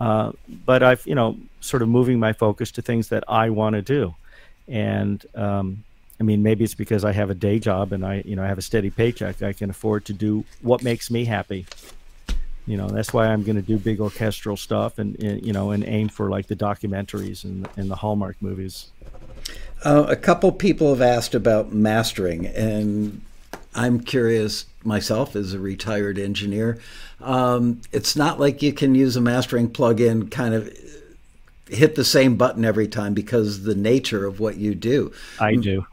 [0.00, 0.30] Uh,
[0.64, 3.82] but I've you know sort of moving my focus to things that I want to
[3.82, 4.14] do
[4.68, 5.82] and um,
[6.20, 8.48] I mean, maybe it's because I have a day job and I, you know, I
[8.48, 9.42] have a steady paycheck.
[9.42, 11.66] I can afford to do what makes me happy.
[12.68, 15.70] You know, that's why I'm going to do big orchestral stuff and, and, you know,
[15.70, 18.90] and aim for like the documentaries and, and the Hallmark movies.
[19.84, 23.22] Uh, a couple people have asked about mastering, and
[23.74, 26.78] I'm curious myself as a retired engineer.
[27.20, 30.70] Um, it's not like you can use a mastering plugin kind of
[31.68, 35.12] hit the same button every time because the nature of what you do.
[35.40, 35.86] I do.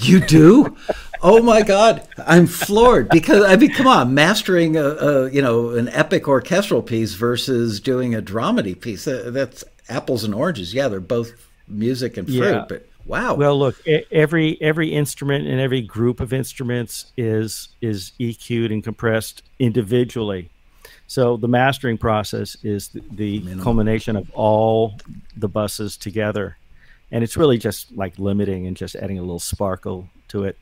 [0.00, 0.76] You do?
[1.22, 5.70] oh my God, I'm floored because I mean, come on, mastering a, a, you know
[5.70, 9.06] an epic orchestral piece versus doing a dramedy piece.
[9.06, 10.74] Uh, that's apples and oranges.
[10.74, 11.32] Yeah, they're both
[11.68, 12.64] music and fruit, yeah.
[12.68, 13.34] but wow.
[13.34, 13.76] Well, look,
[14.10, 20.50] every every instrument and every group of instruments is is EQ'd and compressed individually.
[21.08, 24.98] So the mastering process is the, the culmination of all
[25.36, 26.56] the buses together,
[27.16, 30.58] and it's really just like limiting and just adding a little sparkle to it.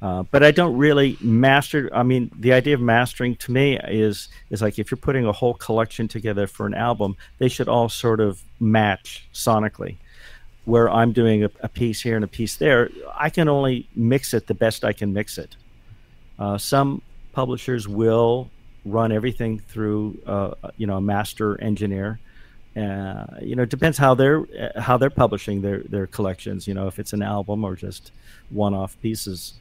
[0.00, 1.90] Uh, but I don't really master.
[1.92, 5.32] I mean, the idea of mastering to me is is like if you're putting a
[5.32, 9.96] whole collection together for an album, they should all sort of match sonically.
[10.66, 12.88] Where I'm doing a, a piece here and a piece there,
[13.18, 15.56] I can only mix it the best I can mix it.
[16.38, 17.02] Uh, some
[17.32, 18.50] publishers will
[18.84, 22.20] run everything through uh, you know a master engineer.
[22.76, 24.46] Uh, you know, it depends how they're
[24.76, 26.66] how they're publishing their their collections.
[26.66, 28.12] You know, if it's an album or just
[28.50, 29.54] one-off pieces.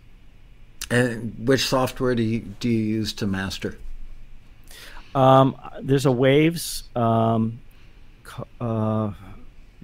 [0.89, 3.77] And which software do you do you use to master?
[5.13, 7.59] Um, there's a Waves um,
[8.61, 9.11] uh,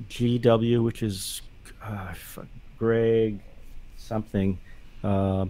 [0.10, 1.42] GW, which is
[1.84, 2.14] uh,
[2.78, 3.42] Greg
[3.98, 4.58] something.
[5.04, 5.48] Uh,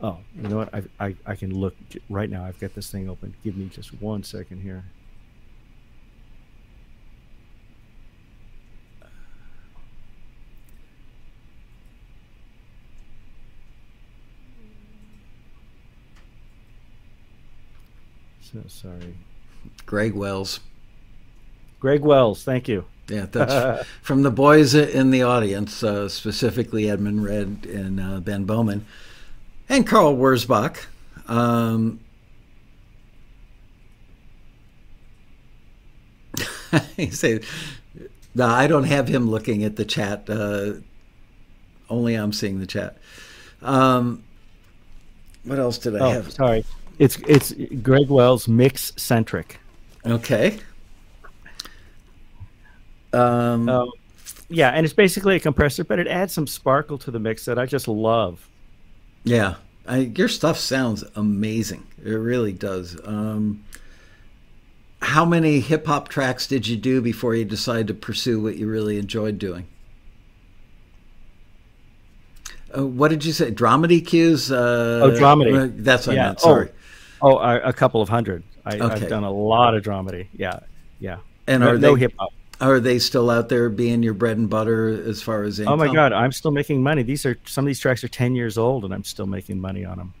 [0.00, 0.74] Oh, you know what?
[0.74, 1.74] I, I, I can look
[2.10, 2.44] right now.
[2.44, 3.34] I've got this thing open.
[3.42, 4.84] Give me just one second here.
[18.56, 19.14] So sorry.
[19.84, 20.60] Greg Wells.
[21.78, 22.86] Greg Wells, thank you.
[23.08, 28.44] Yeah, that's from the boys in the audience, uh, specifically Edmund Red and uh, Ben
[28.44, 28.86] Bowman
[29.68, 30.86] and Carl Wurzbach.
[31.28, 32.00] Um,
[36.96, 37.44] he said,
[38.34, 40.30] "No, I don't have him looking at the chat.
[40.30, 40.74] Uh,
[41.90, 42.96] only I'm seeing the chat."
[43.60, 44.24] Um,
[45.44, 46.32] what else did I oh, have?
[46.32, 46.64] Sorry,
[46.98, 47.52] it's it's
[47.82, 49.56] Greg Wells MixCentric.
[50.04, 50.58] Okay.
[53.12, 53.86] Um, uh,
[54.48, 57.58] yeah, and it's basically a compressor, but it adds some sparkle to the mix that
[57.58, 58.48] I just love.
[59.24, 59.56] Yeah,
[59.86, 61.86] I, your stuff sounds amazing.
[62.04, 62.98] It really does.
[63.04, 63.64] Um,
[65.02, 68.68] how many hip hop tracks did you do before you decided to pursue what you
[68.68, 69.66] really enjoyed doing?
[72.76, 73.50] Uh, what did you say?
[73.50, 74.50] Dramedy cues?
[74.50, 75.82] Uh, oh, dramedy.
[75.82, 76.22] That's what yeah.
[76.22, 76.40] I meant.
[76.40, 76.68] Sorry.
[76.68, 76.76] Oh,
[77.22, 78.42] oh a couple of hundred.
[78.64, 80.26] I, have done a lot of dramedy.
[80.36, 80.60] Yeah,
[80.98, 81.18] yeah.
[81.46, 82.32] And no, are no they, hip hop?
[82.60, 85.74] Are they still out there being your bread and butter as far as income?
[85.74, 87.02] Oh my god, I'm still making money.
[87.02, 89.84] These are some of these tracks are 10 years old and I'm still making money
[89.84, 90.14] on them.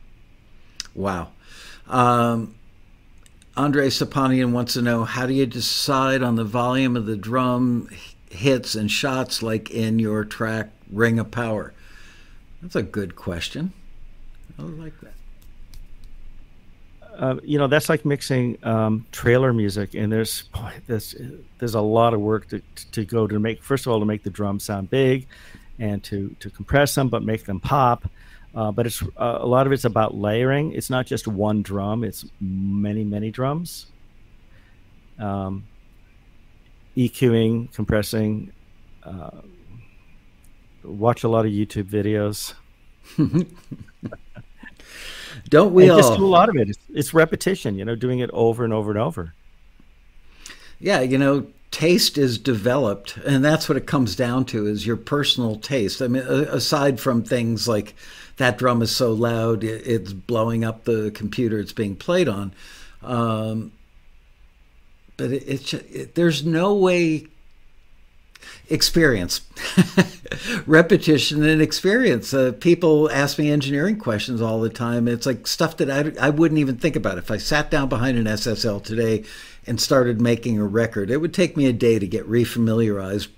[0.94, 1.28] Wow.
[1.86, 2.54] Um,
[3.56, 7.88] Andre Sapanian wants to know how do you decide on the volume of the drum
[8.30, 11.72] hits and shots like in your track Ring of Power?
[12.60, 13.72] That's a good question.
[14.58, 15.15] I like that.
[17.18, 21.14] Uh, you know that's like mixing um, trailer music, and there's boy, there's
[21.58, 22.60] there's a lot of work to,
[22.92, 23.62] to go to make.
[23.62, 25.26] First of all, to make the drums sound big,
[25.78, 28.10] and to to compress them, but make them pop.
[28.54, 30.72] Uh, but it's uh, a lot of it's about layering.
[30.72, 33.86] It's not just one drum; it's many many drums.
[35.18, 35.64] Um,
[36.96, 38.52] EQing, compressing.
[39.02, 39.30] Uh,
[40.84, 42.54] watch a lot of YouTube videos.
[45.48, 45.98] Don't we and all?
[45.98, 46.68] Just do a lot of it.
[46.68, 47.78] It's, it's repetition.
[47.78, 49.34] You know, doing it over and over and over.
[50.78, 54.96] Yeah, you know, taste is developed, and that's what it comes down to: is your
[54.96, 56.02] personal taste.
[56.02, 57.94] I mean, aside from things like
[58.36, 62.52] that drum is so loud it's blowing up the computer it's being played on.
[63.02, 63.72] Um,
[65.16, 67.28] but it, it's it, there's no way
[68.68, 69.42] experience
[70.66, 72.34] repetition and experience.
[72.34, 75.06] Uh, people ask me engineering questions all the time.
[75.08, 77.18] It's like stuff that I, I wouldn't even think about.
[77.18, 79.24] If i sat down behind an ssl today
[79.66, 83.28] and started making a record it would take me a day to get refamiliarized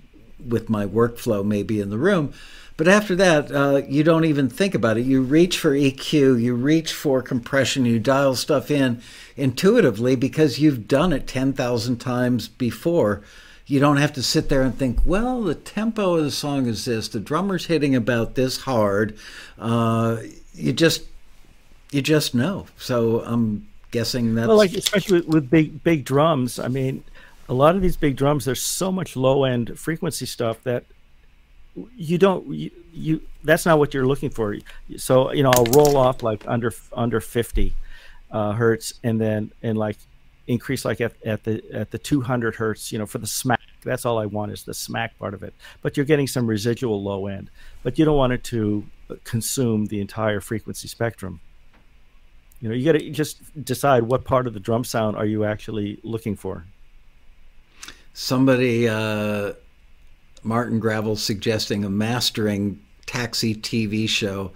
[0.46, 2.32] with my workflow maybe in the room.
[2.76, 5.06] But after that uh, you don't even think about it.
[5.06, 9.02] You reach for eq you reach for compression you dial stuff in
[9.36, 13.22] intuitively because you've done it 10000 times before
[13.68, 16.86] you don't have to sit there and think, well, the tempo of the song is
[16.86, 19.16] this, the drummer's hitting about this hard.
[19.58, 20.16] Uh,
[20.54, 21.04] you just
[21.92, 22.66] you just know.
[22.78, 26.58] So I'm guessing that's well, like especially with, with big big drums.
[26.58, 27.04] I mean,
[27.46, 30.84] a lot of these big drums, there's so much low end frequency stuff that
[31.94, 34.56] you don't you, you that's not what you're looking for.
[34.96, 37.74] So you know, I'll roll off like under under 50
[38.30, 39.98] uh, hertz, and then and like
[40.48, 43.60] increase like at, at the at the 200 hertz you know for the smack.
[43.84, 45.54] That's all i want is the smack part of it.
[45.82, 47.50] But you're getting some residual low end.
[47.82, 48.84] But you don't want it to
[49.24, 51.40] consume the entire frequency spectrum.
[52.60, 55.44] You know you got to just decide what part of the drum sound are you
[55.44, 56.64] actually looking for.
[58.14, 59.52] Somebody uh,
[60.42, 64.52] martin gravel suggesting a mastering taxi tv show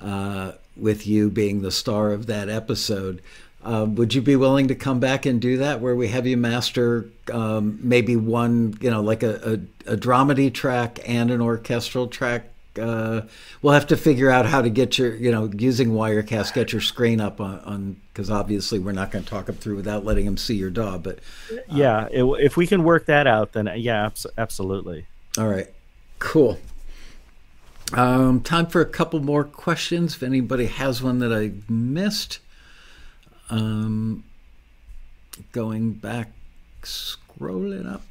[0.00, 3.22] uh, with you being the star of that episode
[3.66, 6.36] uh, would you be willing to come back and do that, where we have you
[6.36, 12.06] master um, maybe one, you know, like a, a, a, dramedy track and an orchestral
[12.06, 12.44] track?
[12.78, 13.22] Uh,
[13.62, 16.80] we'll have to figure out how to get your, you know, using Wirecast, get your
[16.80, 20.36] screen up on, because obviously we're not going to talk them through without letting them
[20.36, 20.98] see your DAW.
[20.98, 21.18] But
[21.50, 25.06] uh, yeah, it, if we can work that out, then yeah, absolutely.
[25.38, 25.68] All right,
[26.20, 26.60] cool.
[27.92, 30.14] Um, time for a couple more questions.
[30.14, 32.38] If anybody has one that I missed.
[33.48, 34.24] Um,
[35.52, 36.32] going back,
[36.82, 38.02] scrolling up.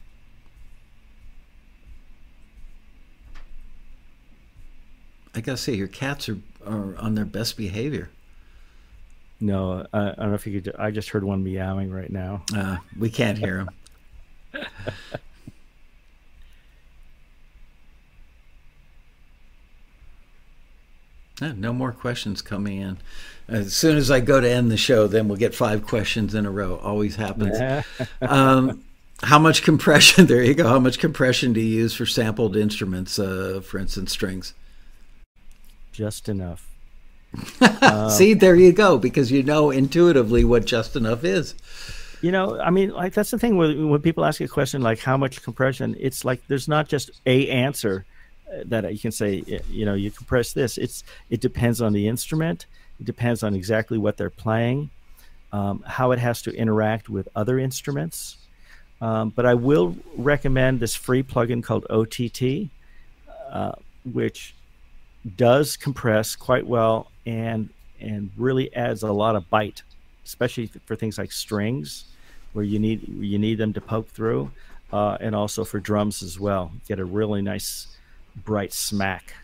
[5.33, 8.09] I gotta say, your cats are, are on their best behavior.
[9.41, 10.75] No, I, I don't know if you could.
[10.77, 12.43] I just heard one meowing right now.
[12.55, 13.69] Uh, we can't hear him.
[21.41, 22.97] no more questions coming in.
[23.47, 26.45] As soon as I go to end the show, then we'll get five questions in
[26.45, 26.77] a row.
[26.77, 27.57] Always happens.
[28.21, 28.83] um,
[29.21, 30.25] how much compression?
[30.27, 30.67] There you go.
[30.67, 33.19] How much compression do you use for sampled instruments?
[33.19, 34.53] Uh, for instance, strings.
[35.91, 36.67] Just enough.
[37.81, 38.97] um, See, there you go.
[38.97, 41.53] Because you know intuitively what just enough is.
[42.21, 44.99] You know, I mean, like that's the thing when, when people ask a question like
[44.99, 48.05] how much compression, it's like there's not just a answer
[48.65, 49.43] that you can say.
[49.69, 50.77] You know, you compress this.
[50.77, 52.65] It's it depends on the instrument.
[52.99, 54.89] It depends on exactly what they're playing,
[55.51, 58.37] um, how it has to interact with other instruments.
[59.01, 62.69] Um, but I will recommend this free plugin called OTT,
[63.51, 63.73] uh,
[64.13, 64.55] which
[65.35, 67.69] does compress quite well and
[67.99, 69.83] and really adds a lot of bite,
[70.25, 72.05] especially for things like strings,
[72.53, 74.51] where you need you need them to poke through,
[74.93, 76.71] uh, and also for drums as well.
[76.87, 77.87] Get a really nice
[78.35, 79.35] bright smack.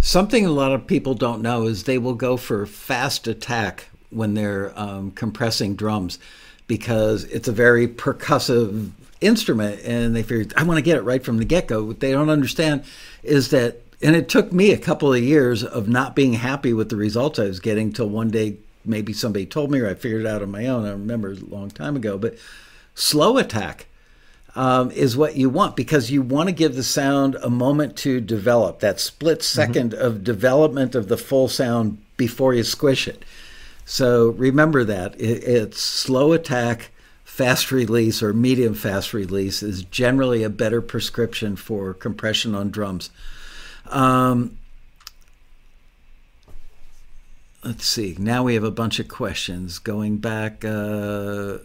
[0.00, 4.34] Something a lot of people don't know is they will go for fast attack when
[4.34, 6.18] they're um, compressing drums
[6.66, 8.90] because it's a very percussive
[9.20, 11.82] instrument and they figure I want to get it right from the get go.
[11.82, 12.84] What they don't understand
[13.22, 16.90] is that and it took me a couple of years of not being happy with
[16.90, 20.22] the results I was getting till one day maybe somebody told me or I figured
[20.22, 20.84] it out on my own.
[20.84, 22.36] I remember a long time ago, but
[22.94, 23.86] slow attack
[24.56, 28.20] um, is what you want because you want to give the sound a moment to
[28.20, 30.00] develop that split 2nd mm-hmm.
[30.00, 33.24] of development of the full sound before you squish it.
[33.84, 36.90] So remember that it, it's slow attack,
[37.24, 43.10] fast release, or medium fast release is generally a better prescription for compression on drums.
[43.86, 44.58] Um,
[47.64, 48.14] let's see.
[48.18, 50.64] Now we have a bunch of questions going back.
[50.64, 51.58] Uh,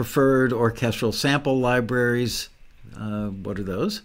[0.00, 2.48] preferred orchestral sample libraries.
[2.96, 4.00] Uh, what are those?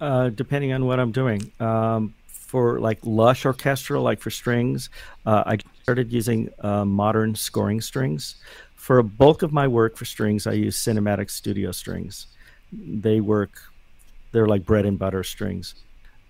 [0.00, 1.52] Uh, depending on what I'm doing.
[1.60, 4.90] Um, for like lush orchestral, like for strings,
[5.24, 8.34] uh, I started using uh, modern scoring strings.
[8.74, 12.26] For a bulk of my work for strings, I use Cinematic Studio strings.
[12.72, 13.52] They work,
[14.32, 15.76] they're like bread and butter strings.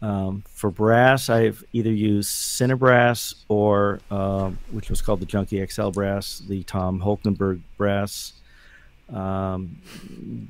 [0.05, 5.89] Um, for brass, I've either used Cinebrass or, uh, which was called the Junkie XL
[5.89, 8.35] brass, the Tom Holkenborg brass.
[9.10, 9.78] Um,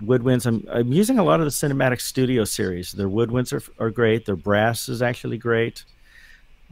[0.03, 2.91] woodwinds, I'm, I'm using a lot of the Cinematic Studio series.
[2.91, 4.27] Their woodwinds are, are great.
[4.27, 5.85] Their brass is actually great.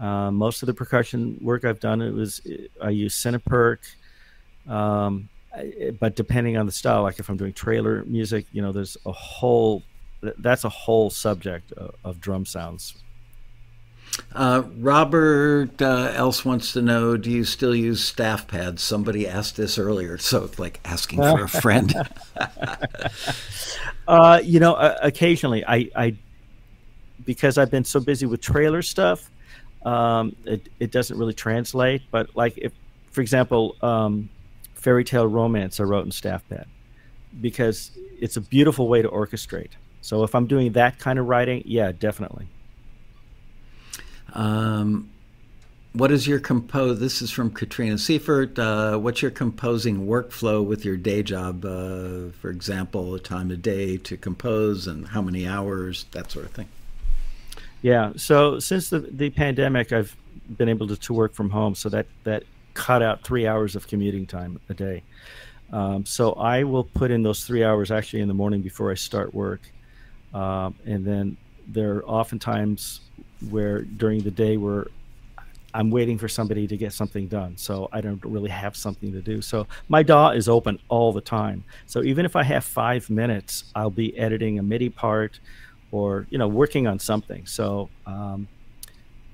[0.01, 2.41] Uh, most of the percussion work I've done, it was
[2.83, 3.79] I use Cineperc.
[4.67, 5.29] Um,
[6.01, 9.13] but depending on the style, like if I'm doing trailer music, you know, there's a
[9.13, 9.85] whole
[10.39, 12.95] that's a whole subject of, of drum sounds.
[14.35, 18.81] Uh, Robert uh, else wants to know: Do you still use StaffPads?
[18.81, 21.95] Somebody asked this earlier, so it's like asking for a friend.
[24.09, 26.17] uh, you know, occasionally I, I,
[27.25, 29.31] because I've been so busy with trailer stuff,
[29.85, 32.03] um, it it doesn't really translate.
[32.11, 32.73] But like if,
[33.11, 34.29] for example, um,
[34.75, 36.67] fairy tale romance, I wrote in StaffPad
[37.41, 39.71] because it's a beautiful way to orchestrate.
[40.03, 42.49] So if I'm doing that kind of writing, yeah, definitely.
[44.35, 45.09] Um,
[45.93, 46.99] what is your compose?
[47.01, 48.59] This is from Katrina Seifert.
[48.59, 51.65] Uh, what's your composing workflow with your day job?
[51.65, 56.47] Uh, for example, a time of day to compose and how many hours, that sort
[56.47, 56.69] of thing.
[57.83, 58.13] Yeah.
[58.17, 60.17] So since the, the pandemic, I've
[60.57, 61.75] been able to, to work from home.
[61.75, 65.03] So that, that cut out three hours of commuting time a day.
[65.73, 68.95] Um, so I will put in those three hours actually in the morning before I
[68.95, 69.61] start work.
[70.35, 71.37] Um, and then
[71.69, 73.01] there are oftentimes
[73.51, 74.87] where during the day where
[75.75, 77.57] I'm waiting for somebody to get something done.
[77.57, 79.41] So I don't really have something to do.
[79.41, 81.65] So my DAW is open all the time.
[81.87, 85.41] So even if I have five minutes, I'll be editing a MIDI part
[85.91, 87.47] or, you know, working on something.
[87.47, 88.49] So um,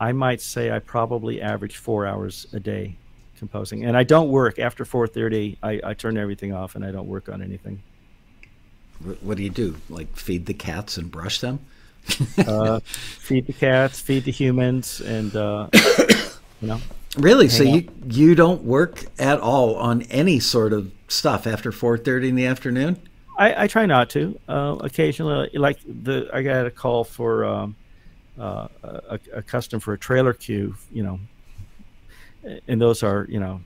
[0.01, 2.97] I might say I probably average four hours a day
[3.37, 3.85] composing.
[3.85, 5.57] And I don't work after 4.30.
[5.62, 7.83] I, I turn everything off and I don't work on anything.
[9.20, 9.77] What do you do?
[9.89, 11.61] Like feed the cats and brush them?
[12.39, 15.69] uh, feed the cats, feed the humans, and uh,
[16.61, 16.81] you know.
[17.16, 17.49] Really?
[17.49, 17.75] So out.
[17.75, 22.35] you you don't work at all on any sort of stuff after four thirty in
[22.35, 23.01] the afternoon?
[23.39, 24.39] I, I try not to.
[24.49, 27.77] Uh, occasionally, like the I got a call for um,
[28.39, 30.75] uh, a, a, custom for a trailer cue.
[30.93, 31.20] You know,
[32.66, 33.61] and those are you know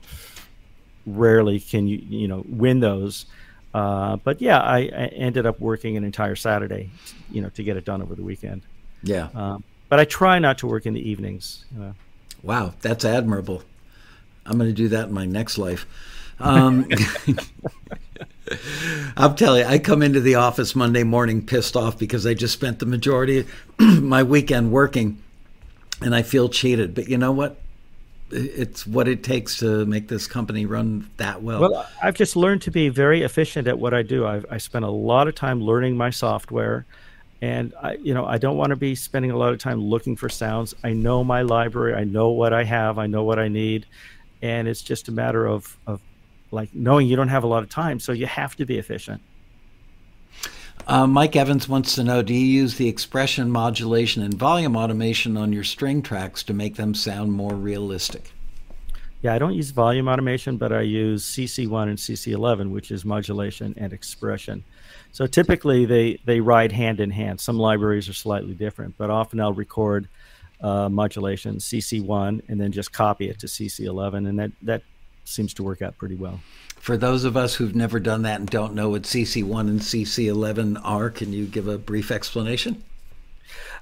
[1.05, 3.25] rarely can you you know win those.
[3.73, 6.91] Uh, but yeah, I, I, ended up working an entire Saturday,
[7.31, 8.61] you know, to get it done over the weekend.
[9.01, 9.29] Yeah.
[9.33, 11.65] Um, but I try not to work in the evenings.
[11.79, 11.93] Uh,
[12.43, 13.63] wow, that's admirable.
[14.45, 15.87] I'm going to do that in my next life.
[16.39, 16.87] Um,
[19.17, 22.53] I'll tell you, I come into the office Monday morning pissed off because I just
[22.53, 25.21] spent the majority of my weekend working
[26.01, 26.93] and I feel cheated.
[26.93, 27.57] But you know what?
[28.31, 31.61] It's what it takes to make this company run that well.
[31.61, 34.25] Well, I've just learned to be very efficient at what I do.
[34.25, 36.85] I've, I spent a lot of time learning my software,
[37.41, 40.15] and I, you know, I don't want to be spending a lot of time looking
[40.15, 40.73] for sounds.
[40.83, 41.93] I know my library.
[41.93, 42.97] I know what I have.
[42.97, 43.85] I know what I need,
[44.41, 46.01] and it's just a matter of of
[46.51, 49.21] like knowing you don't have a lot of time, so you have to be efficient.
[50.85, 55.37] Uh, Mike Evans wants to know Do you use the expression modulation and volume automation
[55.37, 58.31] on your string tracks to make them sound more realistic?
[59.21, 63.73] Yeah, I don't use volume automation, but I use CC1 and CC11, which is modulation
[63.77, 64.65] and expression.
[65.13, 67.39] So typically they, they ride hand in hand.
[67.39, 70.09] Some libraries are slightly different, but often I'll record
[70.59, 74.81] uh, modulation CC1 and then just copy it to CC11, and that, that
[75.23, 76.41] seems to work out pretty well.
[76.83, 80.81] For those of us who've never done that and don't know what CC1 and CC11
[80.83, 82.83] are, can you give a brief explanation?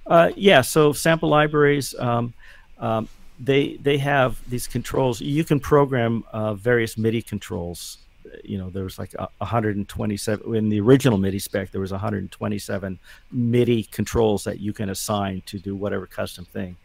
[0.06, 2.32] Uh, yeah, so sample libraries, um,
[2.78, 3.10] um,
[3.40, 5.20] they they have these controls.
[5.20, 7.98] You can program uh, various MIDI controls.
[8.44, 11.72] You know, there was like 127 in the original MIDI spec.
[11.72, 13.00] There was 127
[13.32, 16.78] MIDI controls that you can assign to do whatever custom thing.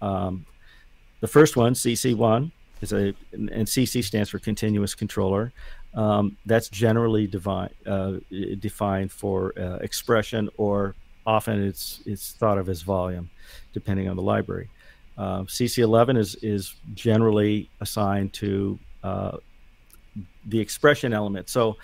[0.00, 0.44] Um,
[1.20, 2.50] the first one, CC1,
[2.82, 5.52] is a and CC stands for continuous controller.
[5.94, 8.14] Um, that's generally devi- uh,
[8.58, 10.94] defined for uh, expression, or
[11.24, 13.30] often it's it's thought of as volume,
[13.72, 14.68] depending on the library.
[15.16, 19.36] Uh, CC11 is is generally assigned to uh,
[20.46, 21.48] the expression element.
[21.48, 21.76] So,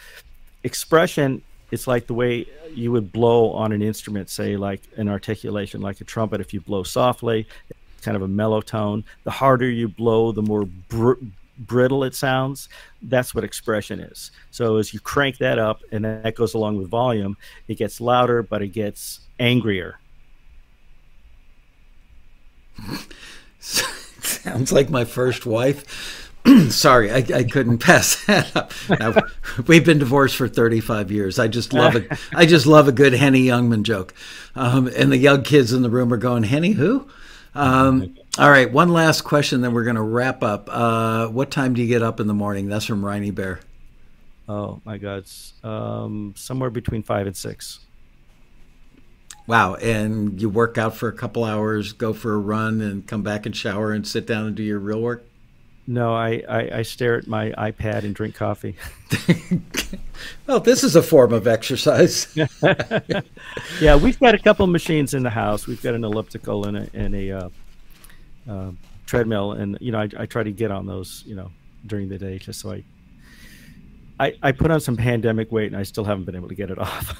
[0.64, 5.80] expression it's like the way you would blow on an instrument, say like an articulation,
[5.80, 6.40] like a trumpet.
[6.40, 7.46] If you blow softly,
[8.02, 9.04] kind of a mellow tone.
[9.24, 11.14] The harder you blow, the more br-
[11.58, 12.68] brittle it sounds.
[13.02, 14.30] That's what expression is.
[14.50, 18.42] So as you crank that up, and that goes along with volume, it gets louder,
[18.42, 19.98] but it gets angrier.
[23.60, 26.30] Sounds like my first wife.
[26.70, 28.72] Sorry, I, I, couldn't pass that up.
[28.88, 29.14] Now,
[29.66, 31.38] we've been divorced for 35 years.
[31.38, 34.14] I just love a, I just love a good Henny Youngman joke.
[34.54, 37.08] Um, and the young kids in the room are going, Henny who?
[37.54, 40.68] Um, all right, one last question, then we're going to wrap up.
[40.70, 42.68] Uh, what time do you get up in the morning?
[42.68, 43.60] That's from Riney Bear.
[44.48, 45.24] Oh my God,
[45.62, 47.80] um, somewhere between five and six.
[49.46, 53.22] Wow, and you work out for a couple hours, go for a run, and come
[53.22, 55.24] back and shower and sit down and do your real work.
[55.90, 58.76] No, I, I, I stare at my iPad and drink coffee.
[60.46, 62.28] well, this is a form of exercise.
[63.80, 65.66] yeah, we've got a couple machines in the house.
[65.66, 67.48] We've got an elliptical and a, and a uh,
[68.50, 68.70] uh,
[69.06, 71.50] treadmill, and you know, I, I try to get on those, you know,
[71.86, 72.84] during the day, just so I,
[74.20, 76.70] I, I put on some pandemic weight, and I still haven't been able to get
[76.70, 77.18] it off.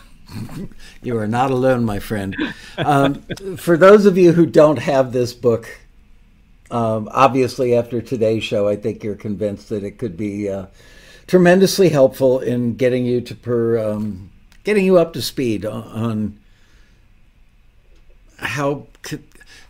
[1.03, 2.37] you are not alone, my friend.
[2.77, 3.23] Um,
[3.57, 5.88] for those of you who don't have this book,
[6.71, 10.67] um, obviously, after today's show, I think you're convinced that it could be uh,
[11.27, 14.31] tremendously helpful in getting you to per, um,
[14.65, 16.39] getting you up to speed on, on
[18.39, 18.87] how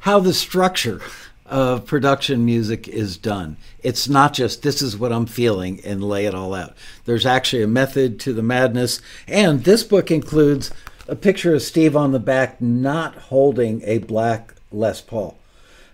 [0.01, 1.01] how the structure
[1.47, 3.57] of production music is done.
[3.83, 6.77] It's not just this is what I'm feeling and lay it all out.
[7.05, 10.71] There's actually a method to the madness, and this book includes
[11.07, 15.39] a picture of Steve on the back not holding a black Les Paul.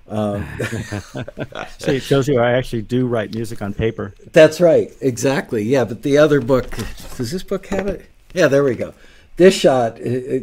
[0.09, 0.47] Um,
[1.79, 4.15] so it shows you I actually do write music on paper.
[4.33, 5.63] That's right, exactly.
[5.63, 6.71] Yeah, but the other book,
[7.17, 8.07] does this book have it?
[8.35, 8.95] Yeah, there we go.
[9.37, 9.99] This shot,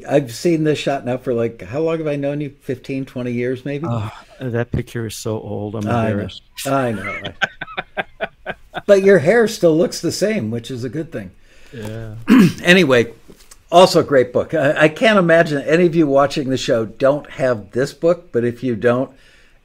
[0.09, 2.49] I've seen this shot now for like, how long have I known you?
[2.49, 3.85] 15, 20 years maybe?
[3.87, 5.75] Oh, that picture is so old.
[5.75, 6.41] I'm embarrassed.
[6.65, 7.01] I know.
[7.03, 8.53] I know.
[8.85, 11.31] but your hair still looks the same, which is a good thing.
[11.71, 12.15] Yeah.
[12.63, 13.13] anyway,
[13.71, 14.53] also a great book.
[14.53, 18.43] I, I can't imagine any of you watching the show don't have this book, but
[18.43, 19.11] if you don't,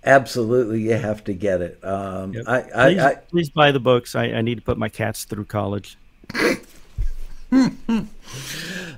[0.06, 1.84] absolutely you have to get it.
[1.84, 2.44] Um, yep.
[2.46, 4.14] I, I, please, I, please, buy the books.
[4.14, 5.98] I, I, need to put my cats through college.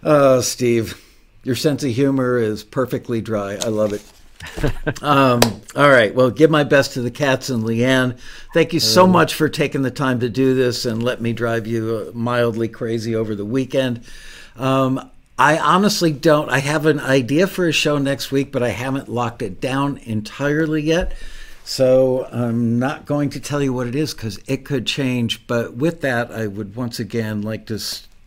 [0.04, 1.02] oh, Steve,
[1.42, 3.54] your sense of humor is perfectly dry.
[3.54, 4.02] I love it.
[5.02, 5.40] um,
[5.74, 6.14] all right.
[6.14, 8.18] Well, give my best to the cats and Leanne.
[8.54, 11.66] Thank you so much for taking the time to do this and let me drive
[11.66, 14.04] you mildly crazy over the weekend.
[14.56, 16.48] Um, I honestly don't.
[16.48, 19.98] I have an idea for a show next week, but I haven't locked it down
[19.98, 21.14] entirely yet.
[21.64, 25.46] So I'm not going to tell you what it is because it could change.
[25.46, 27.78] But with that, I would once again like to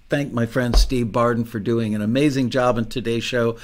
[0.09, 3.57] thank my friend Steve Barden for doing an amazing job in today's show.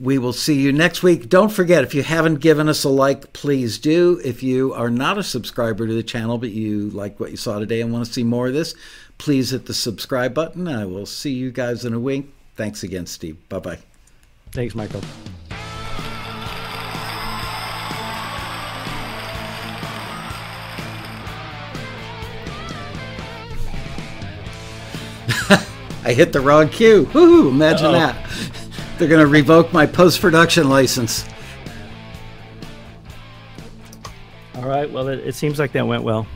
[0.00, 1.28] We will see you next week.
[1.28, 4.18] Don't forget, if you haven't given us a like, please do.
[4.24, 7.58] If you are not a subscriber to the channel, but you like what you saw
[7.58, 8.74] today and want to see more of this,
[9.18, 10.66] please hit the subscribe button.
[10.66, 12.32] I will see you guys in a week.
[12.60, 13.38] Thanks again, Steve.
[13.48, 13.78] Bye bye.
[14.52, 15.00] Thanks, Michael.
[26.04, 27.06] I hit the wrong cue.
[27.06, 27.48] Woohoo!
[27.48, 27.92] Imagine Uh-oh.
[27.92, 28.30] that.
[28.98, 31.24] They're going to revoke my post production license.
[34.56, 34.90] All right.
[34.90, 36.26] Well, it, it seems like that went well.